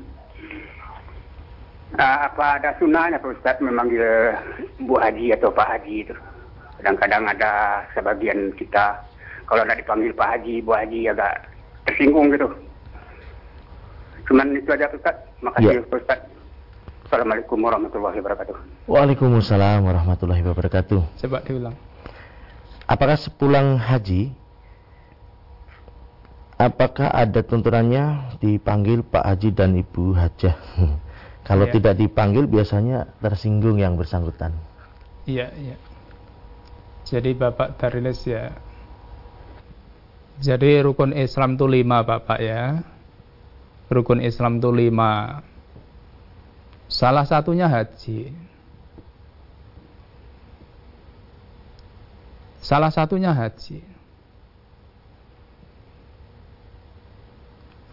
Uh, 1.90 2.18
apa 2.22 2.62
ada 2.62 2.70
sunnahnya 2.78 3.18
Pak 3.18 3.34
Ustaz 3.34 3.58
memanggil 3.58 4.30
Bu 4.86 4.94
Haji 4.94 5.34
atau 5.34 5.50
Pak 5.50 5.74
Haji 5.74 6.06
itu? 6.06 6.14
Kadang-kadang 6.78 7.26
ada 7.26 7.82
sebagian 7.90 8.54
kita 8.54 8.94
kalau 9.50 9.66
ada 9.66 9.74
dipanggil 9.74 10.14
Pak 10.14 10.38
Haji, 10.38 10.62
Bu 10.62 10.70
Haji 10.70 11.10
agak 11.10 11.50
tersinggung 11.90 12.30
gitu. 12.30 12.46
Cuman 14.30 14.54
itu 14.54 14.70
aja 14.70 14.86
Pak 14.86 15.02
Ustaz. 15.02 15.16
Makasih 15.42 15.82
ya. 15.82 15.82
Pak 15.82 15.98
Ustaz. 15.98 16.20
Assalamualaikum 17.10 17.58
warahmatullahi 17.58 18.22
wabarakatuh. 18.22 18.56
Waalaikumsalam 18.86 19.82
warahmatullahi 19.82 20.46
wabarakatuh. 20.46 21.02
Coba 21.26 21.42
diulang. 21.42 21.74
Apakah 22.86 23.18
sepulang 23.18 23.82
haji 23.82 24.30
apakah 26.60 27.08
ada 27.08 27.40
tuntunannya 27.40 28.36
dipanggil 28.44 29.00
Pak 29.00 29.24
Haji 29.24 29.50
dan 29.56 29.80
Ibu 29.80 30.12
Hajah? 30.12 30.56
Kalau 31.48 31.64
ya. 31.66 31.72
tidak 31.72 31.96
dipanggil 31.96 32.44
biasanya 32.44 33.08
tersinggung 33.24 33.80
yang 33.80 33.96
bersangkutan. 33.96 34.52
Iya, 35.24 35.48
iya. 35.56 35.76
Jadi 37.08 37.32
Bapak 37.32 37.80
Darilis 37.80 38.20
ya. 38.28 38.52
Jadi 40.40 40.84
rukun 40.84 41.16
Islam 41.16 41.56
itu 41.56 41.64
lima 41.64 42.04
Bapak 42.04 42.38
ya. 42.38 42.84
Rukun 43.88 44.20
Islam 44.22 44.60
itu 44.60 44.70
lima. 44.70 45.42
Salah 46.86 47.24
satunya 47.24 47.66
haji. 47.66 48.30
Salah 52.60 52.92
satunya 52.92 53.34
haji. 53.34 53.99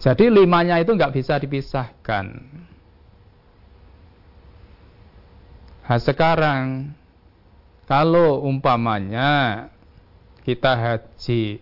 Jadi 0.07 0.31
limanya 0.31 0.79
itu 0.79 0.95
nggak 0.95 1.19
bisa 1.19 1.35
dipisahkan. 1.35 2.31
Nah, 5.83 5.99
sekarang 5.99 6.95
kalau 7.91 8.39
umpamanya 8.39 9.67
kita 10.47 10.79
haji 10.79 11.59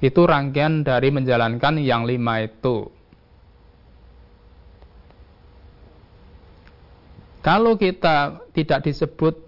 itu 0.00 0.20
rangkaian 0.24 0.80
dari 0.80 1.12
menjalankan 1.12 1.76
yang 1.76 2.08
lima 2.08 2.40
itu. 2.40 2.88
Kalau 7.44 7.76
kita 7.76 8.48
tidak 8.56 8.80
disebut 8.88 9.44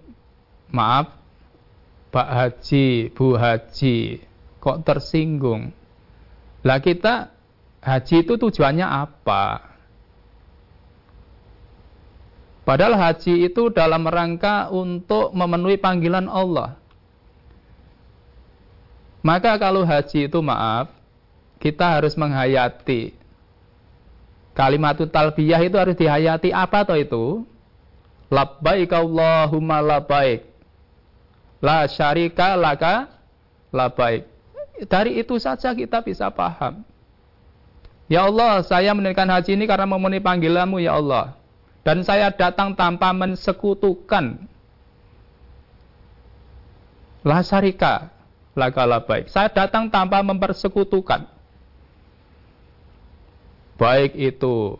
maaf 0.69 1.17
Pak 2.13 2.29
Haji, 2.29 3.09
Bu 3.17 3.33
Haji, 3.33 4.21
kok 4.61 4.85
tersinggung? 4.85 5.78
Lah 6.63 6.79
kita 6.83 7.31
haji 7.79 8.15
itu 8.27 8.33
tujuannya 8.35 8.83
apa? 8.83 9.69
Padahal 12.67 12.99
haji 12.99 13.49
itu 13.49 13.73
dalam 13.73 14.05
rangka 14.05 14.69
untuk 14.69 15.33
memenuhi 15.33 15.81
panggilan 15.81 16.29
Allah. 16.29 16.77
Maka 19.25 19.57
kalau 19.57 19.83
haji 19.83 20.29
itu 20.29 20.39
maaf, 20.39 20.93
kita 21.59 21.97
harus 21.97 22.13
menghayati. 22.15 23.17
Kalimat 24.55 24.99
talbiyah 24.99 25.61
itu 25.63 25.75
harus 25.75 25.95
dihayati 25.95 26.53
apa 26.53 26.83
toh 26.83 26.99
itu? 26.99 27.25
Labbaik 28.29 28.93
Allahumma 28.93 29.81
labbaik. 29.81 30.45
La 31.59 31.89
syarika 31.89 32.53
laka 32.53 33.09
labbaik. 33.73 34.38
Dari 34.87 35.19
itu 35.19 35.35
saja 35.41 35.75
kita 35.75 35.99
bisa 35.99 36.31
paham. 36.31 36.87
Ya 38.09 38.25
Allah, 38.25 38.63
saya 38.65 38.95
menunaikan 38.95 39.29
haji 39.29 39.53
ini 39.53 39.69
karena 39.69 39.85
memenuhi 39.85 40.23
panggilanmu 40.23 40.81
ya 40.81 40.97
Allah. 40.97 41.37
Dan 41.83 42.01
saya 42.01 42.31
datang 42.33 42.73
tanpa 42.73 43.11
mensekutukan. 43.13 44.49
La 47.21 47.43
syarika 47.43 48.09
lagala 48.57 49.03
baik. 49.03 49.29
Saya 49.29 49.51
datang 49.51 49.91
tanpa 49.91 50.23
mempersekutukan. 50.23 51.27
Baik 53.79 54.11
itu 54.17 54.75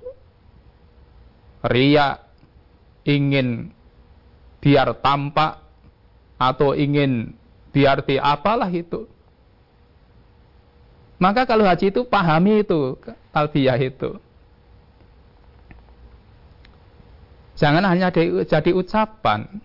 ria 1.63 2.19
ingin 3.07 3.71
biar 4.59 4.91
tampak 4.99 5.63
atau 6.35 6.75
ingin 6.75 7.31
biar 7.71 8.03
di 8.03 8.19
apalah 8.19 8.67
itu. 8.71 9.07
Maka 11.19 11.43
kalau 11.43 11.67
haji 11.67 11.91
itu 11.91 12.07
pahami 12.07 12.63
itu 12.63 12.95
talbiyah 13.35 13.75
itu. 13.75 14.15
Jangan 17.59 17.83
hanya 17.83 18.07
jadi 18.47 18.71
ucapan. 18.71 19.59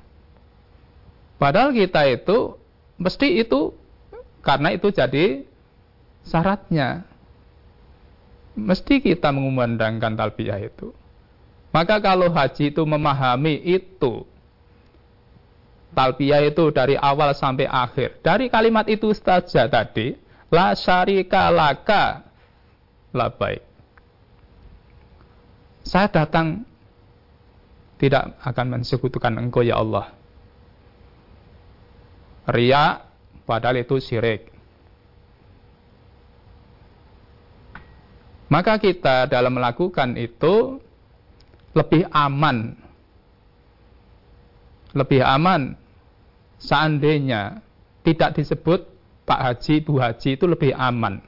Padahal 1.38 1.70
kita 1.70 2.11
itu 2.11 2.59
mesti 2.98 3.38
itu 3.38 3.70
karena 4.42 4.74
itu 4.74 4.90
jadi 4.90 5.46
syaratnya. 6.26 7.07
Mesti 8.59 8.98
kita 8.98 9.30
mengumandangkan 9.30 10.18
talbiyah 10.18 10.59
itu. 10.59 10.90
Maka 11.70 11.98
kalau 11.98 12.30
haji 12.30 12.70
itu 12.70 12.82
memahami 12.86 13.59
itu, 13.66 14.22
talbiyah 15.90 16.46
itu 16.46 16.70
dari 16.70 16.94
awal 16.94 17.34
sampai 17.34 17.66
akhir. 17.66 18.22
Dari 18.22 18.46
kalimat 18.46 18.86
itu 18.86 19.11
saja 19.11 19.66
tadi, 19.66 20.14
la 20.53 20.74
syarika 20.76 21.49
laka 21.49 22.24
la 23.14 23.28
baik. 23.30 23.62
Saya 25.84 26.09
datang 26.09 26.64
tidak 28.01 28.36
akan 28.40 28.80
mensekutukan 28.80 29.36
engkau 29.36 29.61
ya 29.61 29.78
Allah. 29.78 30.12
Ria 32.49 33.05
padahal 33.45 33.80
itu 33.80 33.97
syirik. 34.01 34.53
Maka 38.49 38.76
kita 38.78 39.26
dalam 39.26 39.57
melakukan 39.57 40.14
itu 40.20 40.78
lebih 41.74 42.07
aman. 42.12 42.76
Lebih 44.95 45.26
aman 45.26 45.74
seandainya 46.62 47.59
tidak 48.07 48.38
disebut 48.38 48.93
Pak 49.25 49.41
Haji, 49.41 49.75
Bu 49.85 49.97
Haji 50.01 50.37
itu 50.37 50.45
lebih 50.45 50.77
aman. 50.77 51.20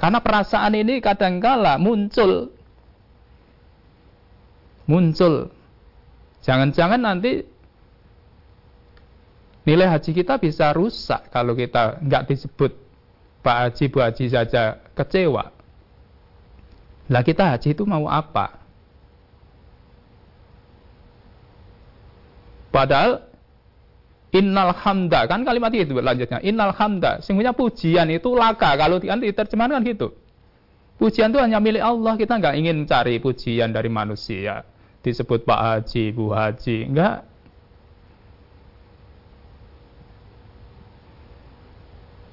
Karena 0.00 0.18
perasaan 0.18 0.74
ini 0.74 0.98
kadangkala 0.98 1.78
muncul. 1.78 2.50
Muncul. 4.88 5.52
Jangan-jangan 6.42 6.98
nanti 6.98 7.46
nilai 9.62 9.86
haji 9.86 10.10
kita 10.10 10.42
bisa 10.42 10.74
rusak 10.74 11.30
kalau 11.30 11.54
kita 11.54 12.02
nggak 12.02 12.26
disebut 12.34 12.74
Pak 13.46 13.56
Haji, 13.68 13.84
Bu 13.94 13.98
Haji 14.02 14.24
saja 14.26 14.82
kecewa. 14.98 15.54
Lah 17.10 17.22
kita 17.26 17.44
haji 17.50 17.74
itu 17.74 17.84
mau 17.84 18.06
apa? 18.06 18.62
Padahal 22.72 23.31
Innal 24.32 24.72
hamda 24.72 25.28
kan 25.28 25.44
kalimat 25.44 25.68
itu 25.76 25.92
lanjutnya. 25.92 26.40
Innal 26.40 26.72
hamda, 26.72 27.20
sesungguhnya 27.20 27.52
pujian 27.52 28.08
itu 28.08 28.32
laka 28.32 28.72
kalau 28.80 28.96
kan 28.96 29.20
diterjemahkan 29.20 29.84
gitu. 29.84 30.16
Pujian 30.96 31.28
itu 31.28 31.40
hanya 31.42 31.60
milik 31.60 31.84
Allah. 31.84 32.16
Kita 32.16 32.40
nggak 32.40 32.56
ingin 32.56 32.88
cari 32.88 33.20
pujian 33.20 33.76
dari 33.76 33.92
manusia. 33.92 34.64
Disebut 35.04 35.44
Pak 35.44 35.60
Haji, 35.60 36.04
Bu 36.16 36.32
Haji, 36.32 36.76
enggak. 36.88 37.28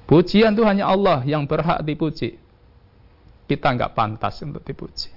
Pujian 0.08 0.56
itu 0.56 0.64
hanya 0.64 0.88
Allah 0.88 1.20
yang 1.28 1.44
berhak 1.44 1.84
dipuji. 1.84 2.40
Kita 3.44 3.76
nggak 3.76 3.92
pantas 3.92 4.40
untuk 4.40 4.64
dipuji. 4.64 5.12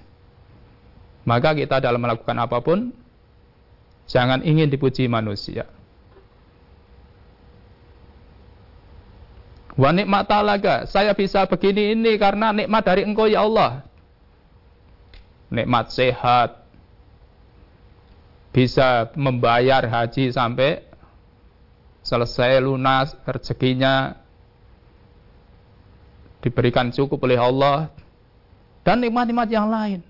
Maka 1.24 1.56
kita 1.56 1.80
dalam 1.80 2.02
melakukan 2.02 2.36
apa 2.36 2.60
pun, 2.60 2.92
jangan 4.04 4.44
ingin 4.44 4.68
dipuji 4.68 5.08
manusia. 5.08 5.64
Wa 9.74 9.90
nikmat 9.90 10.30
talaga, 10.30 10.86
saya 10.86 11.10
bisa 11.18 11.42
begini 11.50 11.98
ini 11.98 12.14
karena 12.14 12.54
nikmat 12.54 12.82
dari 12.86 13.02
engkau 13.02 13.26
ya 13.26 13.42
Allah. 13.42 13.82
Nikmat 15.50 15.90
sehat, 15.90 16.62
bisa 18.54 19.10
membayar 19.18 19.82
haji 19.82 20.30
sampai 20.30 20.86
selesai 22.06 22.62
lunas 22.62 23.18
rezekinya 23.26 24.14
diberikan 26.38 26.94
cukup 26.94 27.18
oleh 27.26 27.40
Allah 27.40 27.90
dan 28.86 29.02
nikmat-nikmat 29.02 29.48
yang 29.50 29.66
lain. 29.66 30.00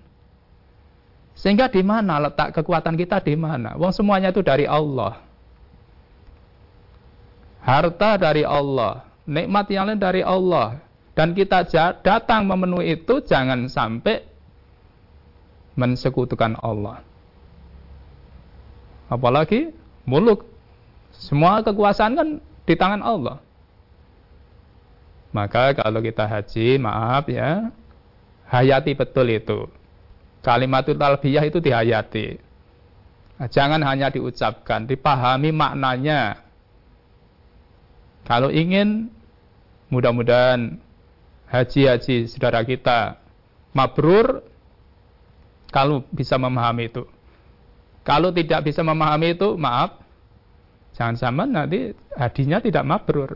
Sehingga 1.33 1.67
di 1.67 1.81
mana 1.81 2.21
letak 2.21 2.53
kekuatan 2.53 2.93
kita 2.95 3.17
di 3.19 3.33
mana? 3.33 3.73
Wong 3.81 3.91
semuanya 3.91 4.29
itu 4.29 4.45
dari 4.45 4.69
Allah. 4.69 5.19
Harta 7.65 8.21
dari 8.21 8.45
Allah, 8.45 9.01
nikmat 9.25 9.65
yang 9.73 9.89
lain 9.89 10.01
dari 10.01 10.21
Allah 10.21 10.81
dan 11.17 11.33
kita 11.33 11.65
datang 12.01 12.45
memenuhi 12.45 12.99
itu 13.01 13.21
jangan 13.25 13.65
sampai 13.69 14.25
mensekutukan 15.75 16.55
Allah. 16.59 17.03
Apalagi 19.11 19.69
muluk. 20.07 20.47
Semua 21.15 21.63
kekuasaan 21.63 22.19
kan 22.19 22.27
di 22.67 22.73
tangan 22.75 22.99
Allah. 22.99 23.39
Maka 25.31 25.75
kalau 25.75 25.99
kita 26.03 26.27
haji, 26.27 26.79
maaf 26.79 27.27
ya, 27.27 27.71
hayati 28.51 28.95
betul 28.95 29.27
itu. 29.31 29.67
Kalimatul 30.43 30.99
talbiyah 30.99 31.43
itu 31.47 31.59
dihayati. 31.63 32.39
Nah, 33.35 33.47
jangan 33.51 33.83
hanya 33.83 34.11
diucapkan, 34.11 34.87
dipahami 34.87 35.51
maknanya. 35.51 36.39
Kalau 38.23 38.47
ingin 38.47 39.11
Mudah-mudahan 39.89 40.81
haji-haji 41.49 42.25
saudara 42.27 42.65
kita 42.65 43.21
mabrur 43.75 44.41
kalau 45.69 46.07
bisa 46.09 46.39
memahami 46.39 46.89
itu. 46.89 47.03
Kalau 48.05 48.29
tidak 48.29 48.69
bisa 48.69 48.85
memahami 48.85 49.33
itu, 49.33 49.57
maaf, 49.57 49.97
jangan 50.93 51.17
sama 51.17 51.43
nanti 51.49 51.91
hadinya 52.13 52.61
tidak 52.61 52.85
mabrur. 52.85 53.35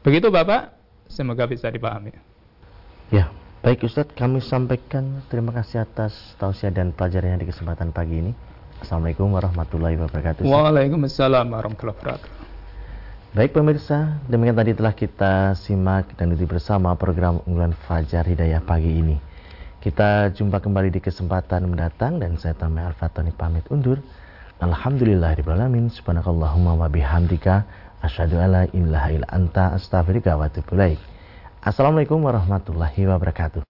Begitu 0.00 0.30
Bapak, 0.30 0.72
semoga 1.10 1.44
bisa 1.44 1.68
dipahami. 1.68 2.14
Ya, 3.10 3.28
baik 3.66 3.82
Ustadz, 3.84 4.14
kami 4.14 4.38
sampaikan 4.40 5.26
terima 5.26 5.50
kasih 5.50 5.82
atas 5.84 6.14
tausiah 6.38 6.70
dan 6.70 6.94
pelajarannya 6.94 7.42
di 7.42 7.50
kesempatan 7.50 7.90
pagi 7.90 8.22
ini. 8.22 8.32
Assalamualaikum 8.80 9.28
warahmatullahi 9.28 10.00
wabarakatuh. 10.00 10.46
Waalaikumsalam 10.46 11.50
warahmatullahi 11.52 11.98
wabarakatuh. 12.00 12.39
Baik 13.30 13.54
pemirsa, 13.54 14.18
demikian 14.26 14.58
tadi 14.58 14.74
telah 14.74 14.90
kita 14.90 15.54
simak 15.54 16.18
dan 16.18 16.34
ikuti 16.34 16.50
bersama 16.50 16.98
program 16.98 17.38
unggulan 17.46 17.78
Fajar 17.86 18.26
Hidayah 18.26 18.58
pagi 18.58 18.90
ini. 18.90 19.22
Kita 19.78 20.34
jumpa 20.34 20.58
kembali 20.58 20.90
di 20.90 20.98
kesempatan 20.98 21.62
mendatang 21.70 22.18
dan 22.18 22.34
saya 22.42 22.58
Tamai 22.58 22.90
Al-Fatani 22.90 23.30
pamit 23.30 23.62
undur. 23.70 24.02
Alhamdulillah 24.58 25.38
alamin 25.46 25.94
subhanakallahumma 25.94 26.74
wa 26.74 26.90
bihamdika 26.90 27.70
asyhadu 28.02 28.34
alla 28.42 28.66
ilaha 28.74 29.14
illa 29.14 29.30
anta 29.30 29.78
astaghfiruka 29.78 30.34
wa 30.34 30.50
atubu 30.50 30.74
Assalamualaikum 31.62 32.18
warahmatullahi 32.26 33.06
wabarakatuh. 33.06 33.69